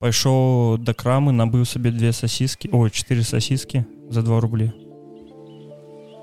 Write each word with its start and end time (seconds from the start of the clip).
пайшоў 0.00 0.78
да 0.80 0.94
крамы 0.96 1.32
набыў 1.36 1.66
сабе 1.68 1.92
две 1.92 2.12
сасіскі 2.16 2.72
о 2.72 2.88
четыре 2.88 3.20
сасіскі 3.20 3.84
за 4.08 4.22
два 4.24 4.40
рублі 4.40 4.72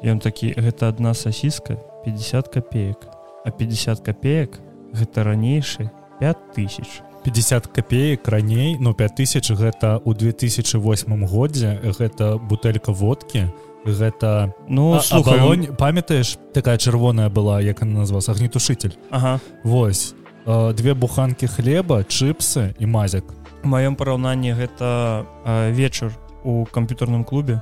ён 0.01 0.17
такі 0.17 0.50
гэта 0.57 0.89
одна 0.89 1.13
сасіска 1.13 1.77
50 2.05 2.50
копеек 2.50 3.05
а 3.45 3.53
50 3.53 4.01
копеек 4.01 4.58
гэта 4.98 5.24
ранейшы 5.29 5.92
5000 6.19 7.05
50 7.24 7.67
копеек 7.67 8.27
раней 8.27 8.77
но 8.82 8.93
5000 8.98 9.54
гэта 9.54 10.02
у 10.04 10.14
2008 10.14 11.28
годзе 11.30 11.78
гэта 12.00 12.38
бутэлька 12.41 12.91
водки 12.91 13.46
гэта 13.86 14.55
ну 14.68 15.00
слухай 15.02 15.70
памятаеш 15.78 16.38
такая 16.52 16.78
чырвоная 16.78 17.30
была 17.30 17.62
як 17.62 17.84
она 17.84 18.00
назвалась 18.00 18.30
агнетушитель 18.30 18.98
ага. 19.12 19.39
Вось. 19.64 20.16
Две 20.48 20.94
буханки 20.94 21.46
хлеба 21.46 22.07
чыпсы 22.07 22.73
і 22.80 22.86
мазяк 22.86 23.25
маём 23.68 23.99
параўнанні 23.99 24.55
гэта 24.55 25.27
вечар 25.76 26.16
у 26.44 26.66
камп'ютарным 26.66 27.23
клубе. 27.23 27.62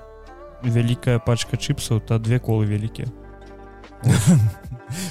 Вялікая 0.64 1.20
пачка 1.20 1.58
чыпсаў 1.58 2.00
та 2.00 2.20
две 2.20 2.40
колы 2.40 2.66
вялікія. 2.66 3.10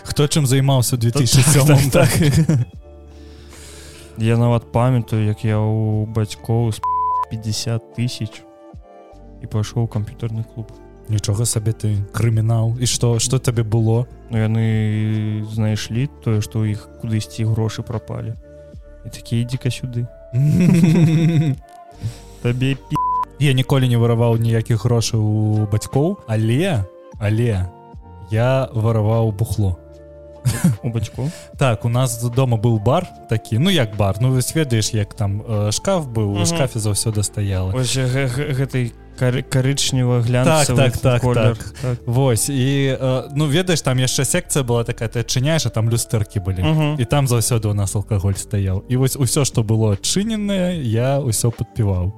Хто 0.04 0.26
чым 0.26 0.46
займаўся 0.46 0.96
2007 0.96 1.66
так, 1.66 1.90
так, 1.90 2.10
так. 2.46 2.66
я 4.18 4.36
нават 4.36 4.72
памятаю 4.72 5.26
як 5.26 5.44
я 5.44 5.58
у 5.58 6.06
бацькоў 6.06 6.72
50 7.30 7.94
тысяч 7.98 8.42
і 9.42 9.46
пайшоў 9.46 9.88
камп'ютарны 9.88 10.44
клуб. 10.54 10.70
Нічога 11.08 11.44
сабе 11.44 11.72
ты 11.72 11.98
крымінал. 12.12 12.78
І 12.80 12.86
што 12.86 13.18
што 13.18 13.38
табе 13.38 13.62
было? 13.62 14.06
Ну 14.30 14.38
яны 14.38 15.44
знайшлі 15.52 16.08
тое 16.24 16.40
што 16.40 16.64
іх 16.64 16.88
кудысьці 17.02 17.44
грошы 17.44 17.82
прапалі. 17.82 18.38
І 19.04 19.10
такі 19.10 19.42
ідзіка 19.42 19.68
сюды 19.68 20.06
табе 22.42 22.74
пі... 22.74 22.96
я 23.38 23.52
ніколі 23.54 23.88
не 23.88 23.96
вараваў 23.96 24.36
ніякіх 24.42 24.84
грошай 24.84 25.20
у 25.20 25.66
бацькоў 25.70 26.18
але 26.26 26.84
але 27.22 27.70
я 28.30 28.68
вараваў 28.74 29.30
бухло 29.30 29.78
у 30.82 30.90
бацьку 30.90 31.30
так 31.56 31.84
у 31.84 31.88
нас 31.88 32.18
дома 32.18 32.56
быў 32.58 32.82
бар 32.82 33.06
такі 33.30 33.58
ну 33.58 33.70
як 33.70 33.96
бар 33.96 34.16
ну 34.20 34.34
вы 34.34 34.42
ведаеш 34.54 34.90
як 34.90 35.14
там 35.14 35.42
э, 35.42 35.70
шкаф 35.72 36.08
быў 36.08 36.42
у 36.42 36.46
шкафе 36.46 36.78
заўсёды 36.78 37.22
стаяла 37.22 37.72
гэтай 37.72 38.92
карычнева 39.14 40.20
глянь 40.22 40.44
так, 40.44 40.66
так, 40.66 40.98
так, 40.98 41.22
так. 41.22 41.58
так. 41.82 41.98
Вось 42.06 42.48
і 42.48 42.96
э, 43.00 43.30
ну 43.34 43.46
ведаеш 43.46 43.82
там 43.82 43.98
яшчэ 43.98 44.24
секцыя 44.24 44.64
была 44.64 44.84
такая 44.84 45.08
ты 45.08 45.20
адчыняеш 45.20 45.66
а 45.66 45.70
там 45.70 45.90
люстэркі 45.90 46.40
былі 46.40 46.62
uh 46.62 46.76
-huh. 46.76 47.00
і 47.00 47.04
там 47.04 47.26
заўсёды 47.26 47.68
у 47.68 47.74
нас 47.74 47.94
алкаголь 47.94 48.34
стаяў 48.34 48.82
і 48.88 48.96
вось 48.96 49.16
усё 49.16 49.44
што 49.44 49.62
было 49.62 49.92
адчыненае 49.92 50.82
я 50.82 51.20
ўсё 51.20 51.50
падпіваў 51.50 52.12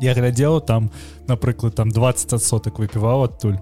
я 0.00 0.14
глядзеў 0.14 0.60
там 0.60 0.90
напрыклад 1.28 1.74
там 1.74 1.90
20 1.90 2.42
соток 2.42 2.78
выпіваў 2.78 3.24
адтуль 3.24 3.56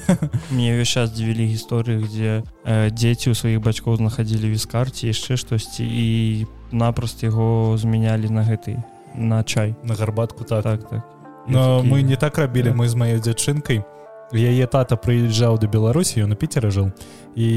мне 0.50 0.74
ўвесь 0.74 0.88
час 0.88 1.10
дзівілі 1.10 1.46
гісторыі 1.46 1.98
где 2.04 2.42
э, 2.64 2.90
дзеці 2.90 3.30
ў 3.30 3.34
сваіх 3.34 3.60
бацькоў 3.60 3.96
знаходзілі 3.96 4.50
віскарці 4.50 5.06
яшчэ 5.06 5.36
штосьці 5.36 5.84
і 5.84 6.46
напрост 6.72 7.22
яго 7.22 7.76
змянялі 7.78 8.28
на 8.28 8.42
гэтай 8.42 8.76
на 9.14 9.44
чай. 9.44 9.74
На 9.84 9.94
гарбатку 9.94 10.44
так. 10.44 10.62
Так 10.62 10.88
так 10.88 11.13
но 11.48 11.78
такі... 11.78 11.90
мы 11.90 12.02
не 12.02 12.16
так 12.16 12.38
рабілі 12.38 12.72
мы 12.72 12.88
з 12.88 12.94
маёй 12.94 13.20
дзячынкай 13.20 13.84
яе 14.32 14.66
тата 14.66 14.96
прыязджаў 14.96 15.58
да 15.58 15.66
беларусі 15.66 16.24
ён 16.24 16.32
у 16.32 16.36
піцера 16.36 16.70
жыў 16.70 16.90
і 17.36 17.48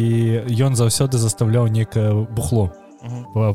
ён 0.61 0.75
заўсёды 0.75 1.17
заставляў 1.17 1.67
некае 1.67 2.13
бухло 2.13 2.71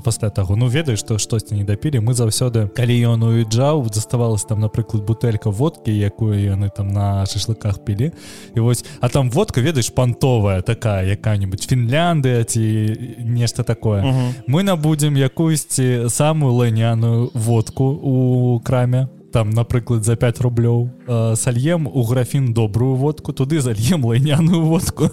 пасля 0.04 0.30
таго 0.30 0.56
ну 0.56 0.66
ведаеш 0.66 1.00
што 1.00 1.18
штосьці 1.18 1.54
не 1.54 1.64
дапілі 1.64 2.00
мы 2.00 2.14
заўсёды 2.14 2.68
калі 2.68 2.94
ён 3.14 3.22
уязджаў 3.22 3.86
заставалась 3.92 4.44
там 4.44 4.60
напрыклад 4.60 5.04
бутэлька 5.04 5.50
водкі 5.50 5.90
якую 5.90 6.38
яны 6.38 6.70
там 6.70 6.88
на 6.88 7.26
шашлыках 7.26 7.84
пілі 7.84 8.12
і 8.54 8.60
вось 8.60 8.84
а 9.00 9.08
там 9.08 9.30
водка 9.30 9.60
ведаеш 9.60 9.90
пантовая 9.90 10.62
такая 10.62 11.04
якая-нибудь 11.04 11.66
Фінляндыя 11.72 12.44
ці 12.44 13.16
нешта 13.24 13.62
такое. 13.62 14.02
Uh 14.02 14.14
-huh. 14.14 14.32
мы 14.48 14.62
набудзем 14.62 15.16
якуюсьці 15.16 16.08
самую 16.08 16.52
лайняную 16.52 17.30
водку 17.34 17.84
у 17.84 18.60
краме 18.60 19.08
там 19.32 19.50
напрыклад 19.50 20.04
за 20.04 20.16
5 20.16 20.40
рублёў 20.40 20.90
э, 21.06 21.36
сальем 21.36 21.86
у 21.86 22.02
графін 22.04 22.52
добрую 22.52 22.94
водку 22.94 23.32
туды 23.32 23.60
зальем 23.60 24.04
лайняную 24.04 24.62
водку. 24.62 25.10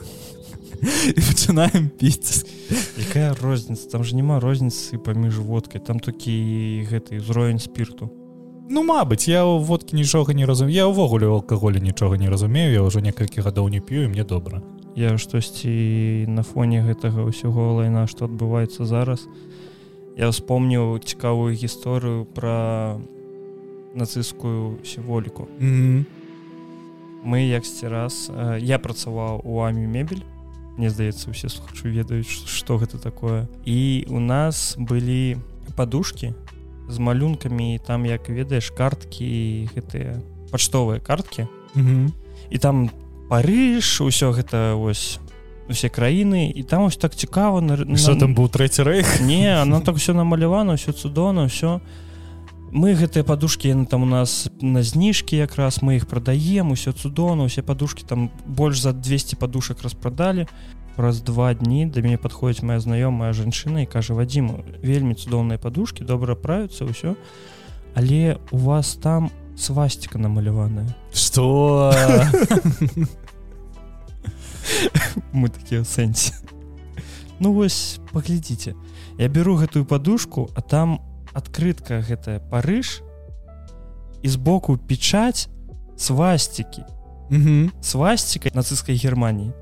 І 1.15 1.19
пачынаем 1.19 1.89
піць 1.99 2.45
якая 2.99 3.33
розніца 3.41 3.89
там 3.89 4.03
же 4.03 4.15
няма 4.15 4.39
розніцы 4.39 4.97
паміж 4.97 5.39
водкай 5.39 5.81
там 5.81 5.99
такі 5.99 6.87
гэты 6.87 7.19
ўзровень 7.19 7.59
спірту. 7.59 8.11
Ну 8.69 8.83
Мабыць 8.83 9.27
я 9.27 9.43
у 9.45 9.59
водкі 9.59 9.95
нічога 9.95 10.33
не 10.33 10.45
разумею 10.45 10.75
я 10.75 10.87
ўвогуле 10.87 11.27
алкаголі 11.27 11.81
нічога 11.81 12.15
не 12.17 12.29
разумею 12.29 12.71
я 12.71 12.81
ўжо 12.83 12.99
некалькі 12.99 13.41
гадоў 13.41 13.67
не 13.67 13.81
п'ю 13.81 14.07
мне 14.07 14.23
добра 14.23 14.61
я 14.95 15.17
штосьці 15.17 16.25
на 16.27 16.43
фоне 16.43 16.83
гэтага 16.83 17.23
ўсяго 17.23 17.79
лайна 17.79 18.03
што 18.03 18.27
адбываецца 18.27 18.83
зараз. 18.83 19.23
Я 20.19 20.27
вспомніў 20.27 20.99
цікавую 20.99 21.55
гісторыю 21.55 22.27
про 22.27 22.99
нацысцкую 23.99 24.83
сімволіку 24.83 25.47
mm 25.59 25.69
-hmm. 25.69 26.03
мы 27.25 27.37
яксьці 27.37 27.87
раз 27.87 28.31
я 28.59 28.79
працаваў 28.79 29.41
у 29.43 29.59
амі 29.59 29.87
мебель. 29.87 30.23
Мне 30.77 30.89
здаецца 30.89 31.31
усе 31.31 31.49
слухачу 31.49 31.89
ведаюць 31.89 32.47
что 32.47 32.77
гэта 32.77 32.97
такое. 32.99 33.47
І 33.65 34.05
у 34.09 34.19
нас 34.19 34.75
былі 34.79 35.37
подушки 35.75 36.33
з 36.89 36.99
малюнкамі 36.99 37.79
там 37.85 38.05
як 38.05 38.29
ведаеш 38.29 38.71
карткі 38.71 39.69
гэтыя 39.75 40.19
паштовыя 40.51 40.99
карткі 40.99 41.47
mm 41.75 41.83
-hmm. 41.85 42.09
і 42.49 42.57
там 42.57 42.89
парыж 43.29 44.01
усё 44.01 44.33
гэта 44.33 44.73
вось 44.73 45.19
усе 45.69 45.87
краіны 45.87 46.51
і 46.55 46.63
там 46.63 46.83
ось 46.83 46.97
так 46.97 47.15
цікава 47.15 47.61
на, 47.61 47.77
на... 47.77 48.15
там 48.15 48.35
быў 48.35 48.49
трэці 48.49 48.83
рэйх 48.83 49.21
не 49.21 49.61
она 49.61 49.79
так 49.85 49.95
все 49.95 50.13
намалявана 50.13 50.73
все 50.73 50.91
цудоўна 50.91 51.45
все 51.45 51.79
мы 52.71 52.93
гэтыя 52.93 53.23
подушки 53.23 53.73
там 53.89 54.03
у 54.03 54.05
нас 54.05 54.47
на 54.61 54.83
зніжкі 54.83 55.37
якраз 55.37 55.81
мы 55.81 55.95
их 55.95 56.07
продаем 56.07 56.71
усё 56.71 56.91
цудоўна 56.91 57.43
усе 57.43 57.61
подушки 57.61 58.03
там 58.05 58.31
больш 58.45 58.79
за 58.79 58.93
200 58.93 59.35
подушек 59.35 59.81
распрадалі. 59.83 60.47
Праз 60.95 61.21
два 61.21 61.53
дні 61.53 61.85
да 61.85 62.01
мяне 62.01 62.17
подходіць 62.17 62.61
моя 62.61 62.79
знаёмая 62.79 63.33
жанчына 63.33 63.81
і 63.81 63.85
кажа 63.85 64.13
вадзіму 64.13 64.63
вельмі 64.83 65.15
цудоўныя 65.15 65.57
подушки 65.57 66.03
добра 66.03 66.35
правюцца 66.35 66.85
ўсё 66.85 67.15
але 67.95 68.37
у 68.51 68.57
вас 68.57 68.99
там 68.99 69.31
свастика 69.55 70.19
намаляваная 70.19 70.93
что 71.13 71.93
мы 75.31 75.49
такія 75.49 75.83
сэнсе. 75.83 76.33
Ну 77.39 77.53
вось 77.53 77.99
паглядзіце. 78.11 78.75
Я 79.17 79.27
беру 79.29 79.55
гэтую 79.55 79.85
подушку 79.85 80.49
а 80.55 80.61
там 80.61 80.99
у 80.99 81.08
адкрытка 81.33 82.01
гэтая 82.01 82.39
парыж 82.39 83.01
і 84.23 84.27
збоку 84.27 84.77
печаць 84.77 85.47
свастики 85.97 86.83
свастикай 87.81 88.51
нацысцкай 88.55 88.95
германії 88.95 89.53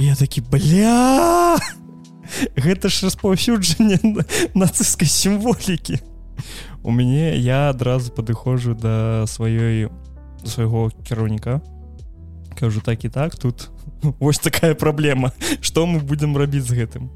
я 0.00 0.16
такі 0.16 0.40
бля! 0.40 1.58
Гэта 2.56 2.88
ж 2.88 3.04
распаўсюджанне 3.04 3.98
нацысцкай 4.54 5.08
сімволікі. 5.08 6.00
У 6.82 6.90
мяне 6.90 7.36
я 7.36 7.68
адразу 7.68 8.08
падыходжу 8.14 8.72
да 8.72 9.26
сваёй 9.28 9.90
свайго 10.44 10.88
кіраўніка. 11.04 11.60
Кажу 12.56 12.80
так 12.80 13.04
і 13.04 13.08
так 13.08 13.36
тут 13.36 13.68
вось 14.20 14.38
такая 14.38 14.74
праблема. 14.74 15.32
Что 15.60 15.86
мы 15.86 16.00
будемм 16.00 16.36
рабіць 16.36 16.64
з 16.64 16.80
гэтым 16.80 17.10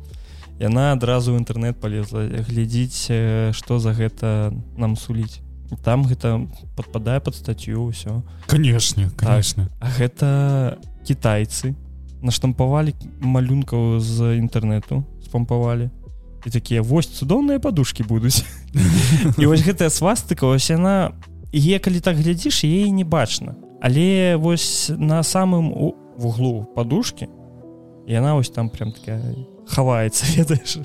яна 0.59 0.93
адразу 0.93 1.35
ў 1.35 1.43
інтэрнет 1.43 1.81
полезла 1.81 2.27
глядзіць 2.27 3.11
что 3.55 3.79
за 3.79 3.93
гэта 3.93 4.55
нам 4.77 4.97
суліць. 4.97 5.41
Там 5.83 6.05
гэта 6.07 6.47
подпадае 6.77 7.19
под 7.21 7.35
статью 7.35 7.91
ўсё 7.91 8.23
конечно 8.47 9.11
конечно 9.17 9.67
так. 9.67 9.75
А 9.81 9.87
гэта 9.91 10.29
китайцы 11.03 11.75
наштампавалі 12.23 12.95
малюнкаў 13.21 13.99
з 14.01 14.39
інтэрнету 14.39 15.05
спампавалі. 15.25 15.91
І 16.47 16.51
такія 16.51 16.83
вось 16.83 17.09
цудоўныя 17.09 17.59
подушки 17.59 18.05
будуць 18.05 18.45
і 19.41 19.47
вось 19.47 19.65
гэтая 19.65 19.91
свастыка 19.91 20.47
ось 20.47 20.71
яна 20.71 21.17
е 21.53 21.79
калі 21.79 22.01
так 22.01 22.17
глядзіш 22.17 22.65
ей 22.65 22.91
не 22.91 23.05
бачна. 23.05 23.57
Але 23.83 24.37
вось 24.37 24.93
на 24.97 25.23
самым 25.23 25.73
у 25.73 25.95
вуглу 26.17 26.65
подушки 26.77 27.29
яна 28.07 28.37
ось 28.37 28.51
там 28.51 28.69
прям 28.69 28.93
такая 28.93 29.35
хаваецца 29.67 30.27
ведаеш 30.37 30.79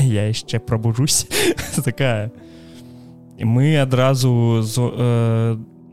я 0.00 0.28
яшчэ 0.28 0.58
прабужусь 0.58 1.26
такая. 1.84 2.32
І 3.38 3.44
мы 3.44 3.76
адразу 3.76 4.62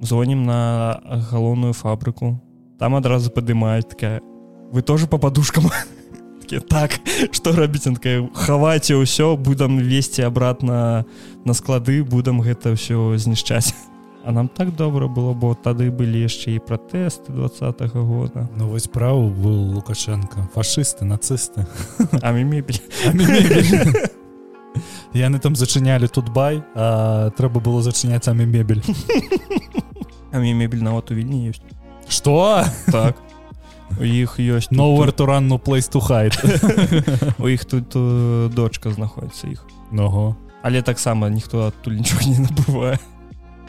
звонім 0.02 0.46
на 0.46 1.02
галоўную 1.32 1.74
фабрыку. 1.74 2.40
Там 2.80 2.96
адразу 2.96 3.32
падымаюць 3.32 3.88
такая 3.88 4.22
вы 4.74 4.82
тоже 4.82 5.08
по 5.08 5.18
подушкам? 5.20 5.70
Такі, 6.42 6.60
так 6.60 7.00
что 7.32 7.52
рабіць? 7.52 7.88
Хаваце 8.34 8.98
ўсё 8.98 9.38
будам 9.38 9.78
весці 9.78 10.26
обратно 10.26 11.06
на 11.46 11.54
склады 11.54 12.04
будам 12.04 12.42
гэта 12.42 12.74
ўсё 12.74 13.16
знішчаць 13.16 13.93
А 14.26 14.32
нам 14.32 14.48
так 14.48 14.76
добра 14.76 15.08
было 15.08 15.34
бо 15.34 15.52
тады 15.54 15.92
былі 15.92 16.24
яшчэ 16.24 16.56
і 16.56 16.64
пратэсты 16.64 17.36
двадцатого 17.36 18.08
года. 18.08 18.48
Ну 18.56 18.70
вось 18.70 18.88
правы 18.88 19.28
был 19.28 19.76
лукашенко. 19.76 20.48
Фашысты 20.56 21.04
нацысты. 21.04 21.68
А 22.22 22.32
мебель. 22.32 22.80
Яны 25.14 25.40
там 25.40 25.56
зачынялі 25.56 26.08
тут 26.08 26.30
бай 26.30 26.64
а 26.74 27.32
трэба 27.36 27.60
было 27.60 27.84
зачыняць 27.84 28.24
самі 28.24 28.46
мебель. 28.46 28.82
А 30.32 30.40
мне 30.40 30.54
мебель 30.54 30.82
нават 30.82 31.12
у 31.12 31.16
вільні 31.16 31.52
ёсць. 31.52 31.62
Что 32.08 32.64
так. 32.88 33.18
У 34.00 34.04
іх 34.08 34.40
ёсць 34.40 34.72
новую 34.72 35.04
артуранну 35.04 35.60
плейс 35.60 35.92
тухай 35.92 36.32
у 37.38 37.48
іх 37.52 37.66
тут 37.66 37.92
дочка 38.56 38.90
знаходіцца 38.90 39.52
іх. 39.52 39.68
Ного 39.92 40.38
але 40.64 40.82
таксама 40.82 41.30
ніхто 41.30 41.68
адтуль 41.68 42.00
нічога 42.00 42.24
не 42.26 42.40
набывае 42.40 42.98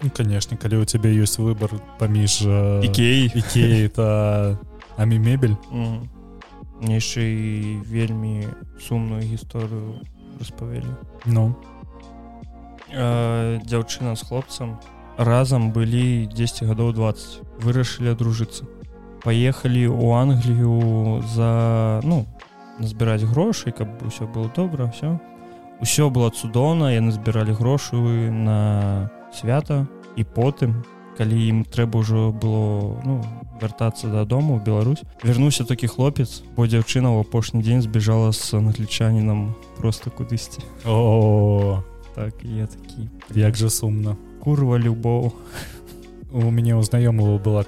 ну, 0.04 0.10
канешне 0.12 0.56
калі 0.60 0.84
у 0.84 0.84
цябе 0.84 1.16
ёсць 1.16 1.40
выбор 1.40 1.72
паміж 1.98 2.44
ікей 2.84 3.32
ікей 3.32 3.84
это 3.88 4.58
амі 4.96 5.18
мебель. 5.18 5.56
Яшчэ 6.84 7.22
і 7.24 7.80
вельмі 7.88 8.44
сумную 8.76 9.24
гісторыю 9.24 10.04
распавялі 10.38 10.92
ну. 11.24 11.56
Э, 12.92 13.58
дзяўчына 13.64 14.14
з 14.14 14.22
хлопцам 14.22 14.78
разам 15.16 15.72
былі 15.72 16.26
10 16.26 16.68
гадоў 16.68 16.92
20 16.92 17.64
вырашылі 17.64 18.12
адружыцца 18.12 18.68
паехалі 19.24 19.88
ў 19.88 20.04
англію 20.14 21.24
за 21.34 22.00
ну 22.04 22.26
назбіраць 22.78 23.24
грошай 23.24 23.72
каб 23.72 23.88
усё 24.04 24.28
было 24.28 24.50
добра 24.54 24.90
все 24.92 25.18
усё 25.80 26.10
было 26.10 26.30
цудоўна 26.30 26.92
яны 26.94 27.10
збіралі 27.10 27.56
грошы 27.56 27.96
на 28.30 29.10
свята 29.34 29.86
і 30.16 30.22
потым 30.24 30.82
калі 31.18 31.34
ім 31.34 31.58
трэба 31.66 32.02
ўжо 32.02 32.30
было 32.34 32.98
ну 33.06 33.22
вяртацца 33.62 34.10
дадому 34.10 34.58
в 34.58 34.64
Беларусь 34.64 35.02
вярнуўся 35.22 35.66
такі 35.66 35.86
хлопец 35.86 36.42
бо 36.56 36.66
дзяўчына 36.66 37.10
ў 37.14 37.26
апошні 37.26 37.62
дзень 37.62 37.82
збежала 37.82 38.32
з 38.32 38.54
англічанінам 38.54 39.54
просто 39.78 40.10
кудысьці. 40.10 40.62
О 40.86 41.82
так 42.14 42.34
я 42.42 42.66
такі. 42.66 43.08
Як 43.34 43.56
жа 43.56 43.70
сумна. 43.70 44.16
Курва 44.40 44.78
любоў 44.78 45.32
у 46.34 46.50
мяне 46.50 46.74
ў 46.74 46.82
знаёмого 46.82 47.38
была 47.38 47.62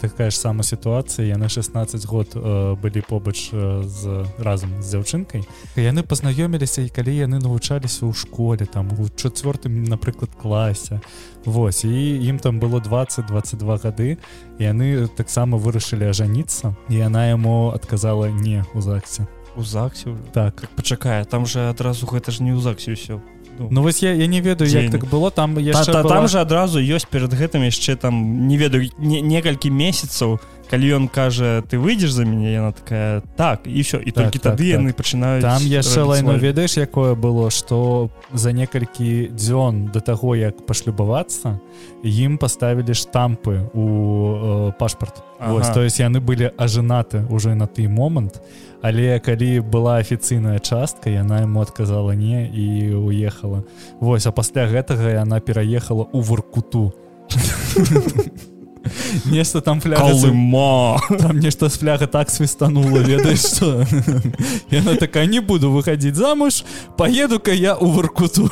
такая 0.00 0.32
ж 0.32 0.40
сама 0.40 0.64
сітуацыя 0.64 1.28
яны 1.28 1.52
16 1.52 2.00
год 2.08 2.32
э, 2.32 2.74
былі 2.80 3.04
побач 3.04 3.52
э, 3.52 3.84
з 3.84 4.24
разам 4.40 4.72
з 4.80 4.96
дзяўчынкай. 4.96 5.44
Яны 5.76 6.00
пазнаёміліся 6.00 6.80
і 6.80 6.88
калі 6.88 7.12
яны 7.12 7.36
навучаліся 7.44 8.08
ў 8.08 8.16
школе 8.16 8.64
там 8.64 8.88
у 8.96 9.04
чацвёртым 9.12 9.84
напрыклад 9.84 10.32
класе 10.32 11.04
Вось 11.44 11.84
і 11.84 11.92
ім 12.26 12.40
там 12.40 12.58
было 12.58 12.80
20-22 12.80 13.82
гады 13.84 14.16
яны 14.58 15.08
таксама 15.12 15.60
вырашылі 15.60 16.08
ажаніцца 16.08 16.72
і 16.88 16.94
яна 16.96 17.28
яму 17.28 17.76
адказала 17.76 18.32
не 18.32 18.64
у 18.72 18.80
ЗАГсе. 18.80 19.28
У 19.56 19.62
ЗАГсе 19.62 20.16
так. 20.32 20.64
Пачакае 20.76 21.24
там 21.24 21.44
же 21.44 21.68
адразу 21.68 22.08
гэта 22.08 22.32
ж 22.32 22.40
не 22.40 22.56
ў 22.56 22.64
ЗАГсе 22.64 22.96
ўсё 22.96 23.20
Ну, 23.58 23.68
ну 23.70 23.82
вось 23.82 24.02
я, 24.02 24.12
я 24.12 24.26
не 24.26 24.40
ведаю 24.40 24.70
як 24.70 24.90
так 24.90 25.04
было 25.06 25.30
там 25.30 25.54
та, 25.54 25.84
та, 25.84 26.02
была... 26.02 26.14
там 26.14 26.28
же 26.28 26.38
адразу 26.40 26.78
ёсць 26.78 27.06
перад 27.08 27.32
гэтым 27.32 27.64
яшчэ 27.64 27.96
там 27.96 28.46
не 28.46 28.56
ведаю 28.56 28.90
не, 28.98 29.20
некалькі 29.20 29.70
месяцаў 29.70 30.40
калі 30.70 30.86
ён 30.98 31.08
кажа 31.08 31.62
ты 31.62 31.78
выйдзеш 31.78 32.10
за 32.10 32.24
мяне 32.24 32.52
яна 32.52 32.72
такая 32.72 33.22
так 33.36 33.66
і 33.66 33.80
все 33.82 33.98
і 34.02 34.10
так, 34.10 34.24
толькі 34.24 34.38
так, 34.38 34.52
тады 34.52 34.66
так. 34.70 34.80
яны 34.80 34.90
пачынаюць 34.92 35.42
там 35.42 35.62
яшчэ 35.62 36.02
лайну 36.02 36.36
ведаеш 36.36 36.76
якое 36.76 37.14
было 37.14 37.50
что 37.50 38.10
за 38.32 38.52
некалькі 38.52 39.30
дзён 39.30 39.90
до 39.94 40.00
таго 40.00 40.34
як 40.34 40.66
пашлюбавацца 40.66 41.60
ім 42.02 42.38
паставілі 42.38 42.94
штампы 42.94 43.70
у 43.74 43.84
э, 43.86 44.72
пашпарт. 44.78 45.22
Ага. 45.38 45.72
то 45.72 45.82
есть 45.82 46.00
яны 46.00 46.20
былі 46.20 46.50
ажанаты 46.56 47.26
уже 47.30 47.54
на 47.54 47.66
той 47.66 47.88
момант 47.88 48.40
але 48.82 49.18
калі 49.20 49.60
была 49.60 49.98
афіцыйная 49.98 50.58
частка 50.58 51.10
яна 51.10 51.42
ему 51.42 51.60
адказала 51.60 52.12
не 52.12 52.46
і 52.46 52.94
уехала. 52.94 53.64
Вось 54.00 54.26
а 54.26 54.32
пасля 54.32 54.66
гэтага 54.66 55.10
яна 55.10 55.40
пераехала 55.40 56.06
у 56.12 56.20
воркуту 56.20 56.92
нешта 59.24 59.60
там 59.60 59.80
фляма 59.80 61.00
там 61.18 61.38
нешта 61.38 61.68
з 61.68 61.78
фляга 61.78 62.06
так 62.06 62.30
свістанула 62.30 63.00
ведаеш 63.00 63.40
что 63.40 63.86
яна 64.70 64.96
такая 64.96 65.26
не 65.26 65.40
буду 65.40 65.70
выходить 65.70 66.14
замуж 66.14 66.64
поеду-ка 66.96 67.52
я 67.52 67.76
у 67.76 67.86
воркуту 67.86 68.50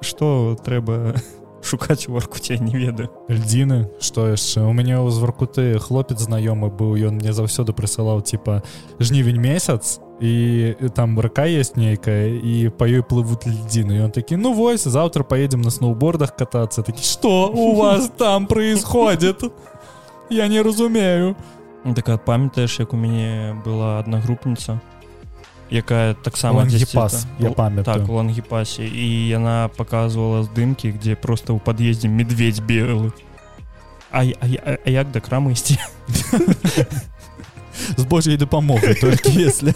что 0.00 0.58
трэба 0.64 1.14
шукаць 1.62 2.08
у 2.08 2.16
аркуце 2.16 2.58
не 2.58 2.74
ведаю. 2.74 3.10
Льдзіны 3.28 3.88
что 4.00 4.28
яшчэ 4.28 4.66
у 4.66 4.72
мяне 4.72 4.98
ў 4.98 5.10
зваркуты 5.10 5.78
хлопец 5.78 6.18
знаёмы 6.18 6.68
быў 6.68 6.98
ён 6.98 7.22
мне 7.22 7.32
заўсёды 7.32 7.72
прысылаў 7.72 8.22
типа 8.22 8.62
жнівень 8.98 9.38
месяц 9.38 10.02
і 10.22 10.74
там 10.94 11.18
рака 11.18 11.46
есть 11.46 11.76
нейкая 11.76 12.30
і 12.30 12.70
па 12.78 12.86
ёй 12.86 13.02
плывут 13.02 13.42
льдзіны 13.42 14.06
ён 14.06 14.14
такі 14.14 14.38
ну 14.38 14.52
вось 14.54 14.86
завтра 14.86 15.26
поедем 15.26 15.62
на 15.62 15.70
сноубордах 15.70 16.36
катацца 16.36 16.82
такі 16.82 17.02
что 17.02 17.50
у 17.50 17.74
вас 17.74 18.08
там 18.16 18.46
происходит? 18.46 19.42
Я 20.30 20.46
не 20.46 20.62
разумею 20.62 21.34
так 21.94 22.24
памятаеш 22.24 22.78
як 22.80 22.92
у 22.92 22.96
мяне 22.96 23.58
была 23.66 23.98
однагрупніца 23.98 24.78
якая 25.70 26.14
таксама 26.14 26.64
гіпас 26.66 27.26
я 27.38 27.50
памятаю. 27.50 27.98
так, 27.98 28.08
лангіпасе 28.08 28.86
і 28.86 29.28
яна 29.28 29.70
показывала 29.76 30.46
здымкі 30.46 30.92
где 30.92 31.16
просто 31.16 31.52
ў 31.52 31.58
пад'ездзе 31.58 32.06
медведь 32.06 32.62
белы 32.62 33.10
а, 34.12 34.22
а, 34.22 34.46
а, 34.46 34.78
а 34.86 34.90
як 34.90 35.10
да 35.10 35.18
крамы 35.18 35.58
ісці 35.58 35.82
з 37.96 38.04
божай 38.04 38.36
дапамогай 38.36 38.94
толькі 38.94 39.34
если 39.34 39.74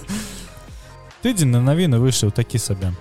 тыдзень 1.22 1.50
на 1.50 1.60
навіны 1.60 1.98
выйшаў 1.98 2.30
такі 2.30 2.58
сабе 2.58 2.92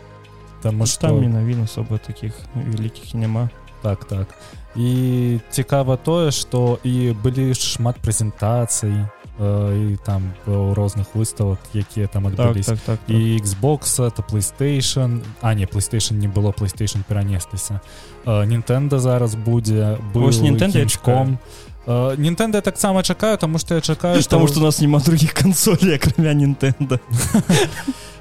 там 0.61 0.85
что 0.85 1.07
там 1.07 1.31
навін 1.31 1.63
асоба 1.63 1.97
таких 1.97 2.33
вялікіх 2.55 3.13
няма 3.13 3.49
так 3.81 4.05
так. 4.05 4.27
І 4.75 5.39
цікава 5.49 5.97
тое 5.97 6.31
что 6.31 6.79
і 6.83 7.13
былі 7.23 7.53
шмат 7.53 7.95
прэзентацый 8.01 9.05
і 9.39 9.97
там 10.05 10.33
у 10.47 10.73
розных 10.73 11.13
выставак 11.13 11.59
якія 11.73 12.07
там 12.07 12.27
адбылись 12.27 12.65
так, 12.65 12.79
так, 12.79 12.85
так, 12.85 12.99
так. 13.05 13.15
і 13.15 13.37
Xbox 13.37 13.99
это 13.99 14.23
playstation. 14.23 15.21
А 15.41 15.53
не 15.53 15.65
playstation 15.65 16.17
не 16.17 16.27
было 16.27 16.51
playstation 16.51 17.03
перанесліся 17.07 17.79
Нтэнда 18.25 18.99
зараз 18.99 19.35
будзе 19.35 19.97
нітэндачком 20.15 21.37
Нтэнда 21.85 22.61
таксама 22.61 23.03
чакаю 23.03 23.37
тому 23.37 23.59
что 23.59 23.75
я 23.75 23.81
чакаю 23.81 24.23
тому 24.23 24.47
что 24.47 24.59
у 24.59 24.63
нас 24.63 24.81
няма 24.81 24.99
других 24.99 25.33
кансолей 25.33 25.95
акрамя 25.95 26.33
Нтэнда 26.33 26.99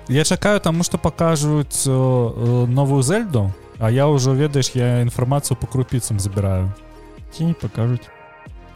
я 0.09 0.25
чакаю 0.25 0.61
тому 0.61 0.85
что 0.85 0.99
покажуць 0.99 1.87
новую 1.87 3.03
зельду 3.03 3.53
а 3.79 3.91
я 3.91 4.07
ўжо 4.07 4.35
ведаеш 4.35 4.71
я 4.75 5.03
інфармацыю 5.03 5.57
по 5.57 5.67
крупіцам 5.67 6.21
забіраю. 6.21 6.73
Ці 7.33 7.45
не 7.45 7.55
покажуць 7.55 8.09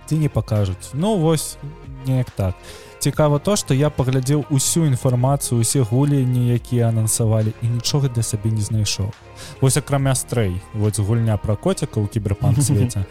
ці 0.06 0.16
не 0.16 0.28
пакажуць. 0.28 0.90
Ну 0.94 1.16
вось 1.16 1.58
неяк 2.06 2.30
так. 2.30 2.54
Цікава 2.98 3.38
то 3.38 3.56
что 3.56 3.74
я 3.74 3.90
паглядзеў 3.90 4.44
усю 4.50 4.86
інфармацыю 4.86 5.60
усе 5.60 5.80
гулені 5.80 6.54
якія 6.54 6.88
анансавалі 6.88 7.52
і 7.62 7.66
нічога 7.66 8.08
для 8.08 8.22
сабе 8.22 8.50
не 8.50 8.60
знайшоў. 8.60 9.12
Вось 9.60 9.76
акрамя 9.76 10.14
стрэй 10.14 10.60
вось 10.74 10.98
гульня 10.98 11.36
про 11.36 11.56
коціка 11.56 12.00
у 12.00 12.06
кіберпанк 12.06 12.62
свеце. 12.62 13.04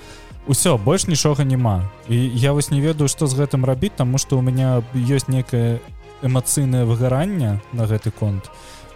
Усё 0.47 0.77
больш 0.77 1.07
нічога 1.07 1.43
няма. 1.43 1.89
І 2.09 2.15
я 2.35 2.51
вось 2.51 2.71
не 2.71 2.81
ведаю 2.81 3.07
што 3.07 3.27
з 3.27 3.39
гэтым 3.39 3.65
рабіць 3.65 3.95
таму 3.95 4.17
што 4.17 4.37
у 4.37 4.41
меня 4.41 4.83
ёсць 4.95 5.29
некае 5.29 5.79
эмацыйнае 6.21 6.85
выгаранне 6.85 7.59
на 7.73 7.85
гэты 7.85 8.11
конт. 8.11 8.49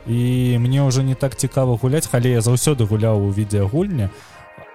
І 0.07 0.57
мне 0.57 0.81
ўжо 0.81 1.03
не 1.05 1.15
так 1.15 1.35
цікава 1.35 1.77
гуляць 1.77 2.09
але 2.11 2.31
я 2.31 2.41
заўсёды 2.41 2.85
гуляў 2.89 3.21
у 3.21 3.31
відэагульня 3.31 4.09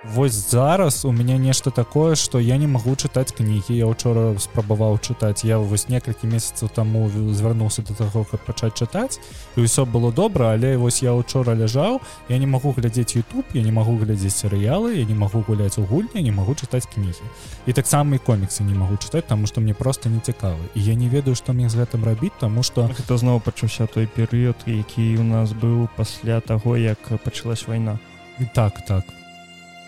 Вось 0.04 0.50
зараз 0.50 1.04
у 1.04 1.12
мяне 1.12 1.38
нешта 1.38 1.70
такое 1.70 2.14
что 2.14 2.38
я 2.38 2.56
не 2.56 2.66
магу 2.66 2.92
чытаць 2.94 3.32
кнігі. 3.32 3.72
Я 3.76 3.86
учора 3.86 4.38
спрабаваў 4.38 5.00
чытаць. 5.00 5.44
Я 5.44 5.58
вось 5.58 5.88
некалькі 5.88 6.26
месяцаў 6.26 6.68
таму 6.68 7.08
звярнуўся 7.08 7.82
до 7.82 7.94
таго 7.94 8.24
каб 8.24 8.40
пачаць 8.44 8.76
чытаць 8.76 9.18
і 9.56 9.64
ўсё 9.64 9.86
было 9.86 10.12
добра 10.12 10.52
але 10.52 10.76
вось 10.76 11.02
я 11.02 11.14
учора 11.16 11.56
ляжаў 11.56 12.00
я 12.28 12.38
не 12.38 12.46
магу 12.46 12.76
глядзець 12.76 13.16
YouTube 13.16 13.48
я 13.54 13.62
не 13.62 13.72
магу 13.72 13.96
глядзець 13.96 14.36
серыялы 14.36 15.00
я 15.00 15.04
не 15.04 15.14
магу 15.14 15.40
гуляць 15.48 15.78
у 15.78 15.88
гульні 15.88 16.22
не 16.22 16.30
магу 16.32 16.54
чытаць 16.54 16.86
кнігі. 16.86 17.24
І 17.66 17.72
таксама 17.72 18.16
і 18.16 18.18
коміксы 18.20 18.62
не 18.68 18.74
магу 18.76 19.00
чытаць 19.00 19.26
таму 19.26 19.46
што 19.46 19.60
мне 19.60 19.74
просто 19.74 20.08
не 20.08 20.20
цікавы 20.20 20.60
і 20.74 20.80
я 20.84 20.94
не 20.94 21.08
ведаю 21.08 21.34
што 21.34 21.52
мне 21.52 21.68
з 21.68 21.80
гэтым 21.80 22.04
рабіць 22.04 22.36
таму 22.38 22.62
што 22.62 22.84
гэта 22.84 23.16
зноў 23.16 23.40
пачуўся 23.40 23.86
той 23.86 24.06
перыяд 24.06 24.60
які 24.66 25.16
у 25.16 25.24
нас 25.24 25.56
быў 25.56 25.88
пасля 25.96 26.40
таго 26.40 26.76
як 26.76 27.00
пачалась 27.24 27.66
вайна. 27.66 27.98
Так 28.52 28.84
так 28.84 29.25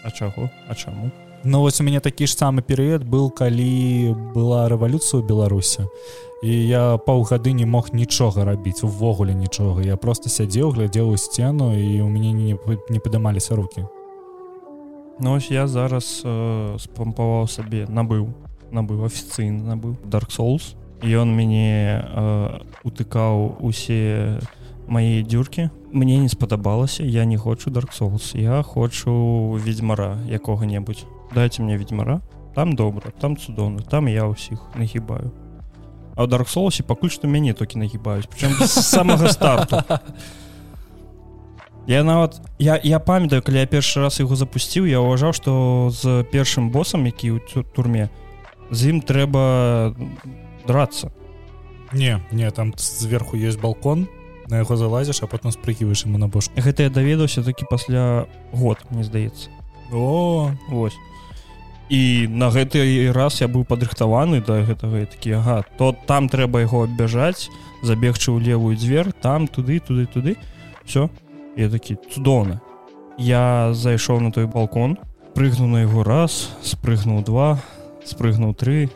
А 0.08 0.10
чаго 0.10 0.48
а 0.68 0.74
чаму 0.74 1.10
Ну 1.44 1.60
вось 1.60 1.80
у 1.80 1.84
мяне 1.84 2.00
такі 2.00 2.26
ж 2.26 2.32
самы 2.32 2.64
перыяд 2.64 3.04
был 3.04 3.28
калі 3.30 4.16
была 4.32 4.64
рэвалюцыя 4.72 5.20
ў 5.20 5.28
беларусе 5.28 5.84
і 6.42 6.50
я 6.50 6.96
паўгады 6.96 7.52
не 7.52 7.66
мог 7.66 7.92
нічога 7.92 8.48
рабіць 8.48 8.82
увогуле 8.88 9.34
нічога 9.34 9.84
я 9.84 10.00
просто 10.00 10.32
сядзеў 10.32 10.72
глядзеў 10.72 11.12
у 11.12 11.16
сцену 11.20 11.76
і 11.76 12.00
у 12.00 12.08
мяне 12.08 12.32
не, 12.32 12.56
не 12.88 12.98
падымаліся 12.98 13.54
руки. 13.54 13.84
Ну 15.20 15.34
ось 15.34 15.50
я 15.50 15.66
зараз 15.66 16.22
э, 16.24 16.76
спампаваў 16.78 17.48
сабе 17.50 17.86
набыў 17.90 18.30
набыў 18.70 19.04
афіцыйна 19.04 19.74
набыў 19.74 19.98
dark 20.06 20.30
souls. 20.30 20.76
Ён 21.02 21.34
мяне 21.34 22.00
э, 22.00 22.60
утыкаў 22.86 23.58
усе 23.60 24.38
мае 24.88 25.22
дзюркі 25.22 25.70
мне 25.92 26.18
не 26.18 26.28
спадабалася 26.28 27.04
я 27.04 27.24
не 27.24 27.36
хочу 27.36 27.70
dark 27.70 27.92
souls 27.92 28.36
я 28.36 28.62
хочу 28.62 29.56
ведьмара 29.60 30.18
якога-небудзь 30.28 31.04
дайте 31.34 31.62
мне 31.62 31.76
ведьмара 31.76 32.20
там 32.54 32.74
добра 32.74 33.12
там 33.20 33.36
цудоўна 33.36 33.82
там 33.82 34.06
я 34.06 34.26
ўсіх 34.26 34.58
нагибаю. 34.74 35.30
А 36.16 36.26
dark 36.26 36.48
соусе 36.48 36.82
пакуль 36.82 37.12
што 37.12 37.28
мяне 37.28 37.54
толькі 37.54 37.78
нагибаюць 37.78 38.26
причем 38.26 38.56
самага 38.66 39.30
старту 39.30 39.84
я 41.86 42.02
нават 42.02 42.40
я 42.58 42.80
я 42.82 42.98
памятаю 42.98 43.42
калі 43.42 43.62
я 43.62 43.66
першы 43.66 44.00
раз 44.00 44.20
яго 44.20 44.36
запусціў 44.36 44.88
я 44.88 45.00
ўважаў 45.00 45.32
что 45.32 45.90
з 45.92 46.24
першым 46.32 46.72
босам 46.72 47.04
які 47.04 47.38
ў 47.38 47.62
турме 47.76 48.08
з 48.70 48.92
ім 48.92 49.00
трэба 49.00 49.94
драться. 50.66 51.12
Не 51.92 52.20
не 52.32 52.50
там 52.50 52.74
зверху 52.76 53.36
есть 53.36 53.60
балкон 53.60 54.08
на 54.50 54.64
яго 54.64 54.76
залазіш 54.76 55.22
а 55.22 55.26
потом 55.26 55.52
спрыгваеш 55.52 56.06
ему 56.06 56.18
на 56.18 56.28
бошку. 56.28 56.54
Гэта 56.56 56.82
я 56.82 56.90
даведаўся 56.90 57.42
такі 57.42 57.64
пасля 57.70 58.26
год 58.52 58.78
мне 58.90 59.04
здаецца. 59.04 59.50
О! 59.92 60.50
Ось 60.72 60.96
і 61.88 62.28
на 62.28 62.50
гэты 62.52 63.12
раз 63.12 63.40
я 63.40 63.48
быў 63.48 63.64
падрыхтаваны 63.64 64.44
да 64.44 64.60
гэтага 64.60 65.08
такі 65.08 65.40
ага 65.40 65.64
то 65.78 65.96
там 66.06 66.28
трэба 66.28 66.60
яго 66.60 66.84
абяжаць 66.84 67.48
забегчы 67.82 68.32
ў 68.32 68.44
левую 68.44 68.76
дзверь 68.76 69.12
там 69.12 69.48
туды 69.48 69.80
туды 69.80 70.04
туды. 70.06 70.36
Все 70.84 71.08
я 71.56 71.68
такі 71.68 71.96
цудоўна. 72.12 72.60
Я 73.16 73.72
зайшоў 73.72 74.20
на 74.20 74.30
той 74.32 74.46
балкон 74.46 74.98
прыгнуў 75.34 75.68
на 75.68 75.80
яго 75.88 76.04
раз 76.04 76.52
спрыгнуў 76.62 77.24
два 77.24 77.58
спрыгнуў 78.04 78.54
три 78.54 78.88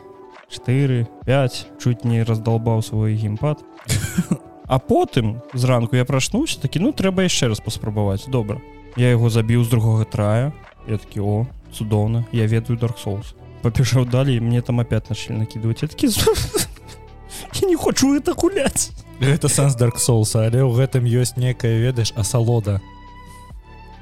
4 0.49 1.07
5 1.25 1.67
чуть 1.81 2.05
не 2.05 2.21
раздолбаў 2.23 2.81
свой 2.85 3.17
геймпад 3.17 3.65
а 4.67 4.79
потым 4.79 5.41
зранку 5.53 5.95
я 5.95 6.05
прачнуўся 6.05 6.59
такі 6.61 6.79
ну 6.79 6.91
трэба 6.91 7.27
яшчэ 7.27 7.51
раз 7.51 7.59
паспрабаваць 7.59 8.27
добра 8.27 8.61
я 8.97 9.11
яго 9.11 9.29
забіў 9.29 9.63
з 9.63 9.69
другога 9.69 10.05
трая 10.05 10.53
я 10.87 10.97
такі 10.97 11.19
о 11.19 11.47
цудоўна 11.73 12.25
я 12.31 12.47
ведаю 12.47 12.79
dark 12.79 12.97
souls 12.99 13.35
папішаў 13.61 14.05
далей 14.05 14.39
мне 14.39 14.61
там 14.61 14.79
опять 14.79 15.09
начали 15.09 15.43
накидывать 15.43 15.83
такі 15.83 16.07
я 17.61 17.67
не 17.67 17.75
хочу 17.75 18.15
это 18.15 18.33
гуляць 18.33 18.91
гэта 19.19 19.49
сэнс 19.49 19.75
dark 19.75 19.99
souls 19.99 20.35
але 20.35 20.63
ў 20.63 20.71
гэтым 20.75 21.03
ёсць 21.03 21.37
некая 21.37 21.79
ведаеш 21.79 22.13
асалода 22.15 22.81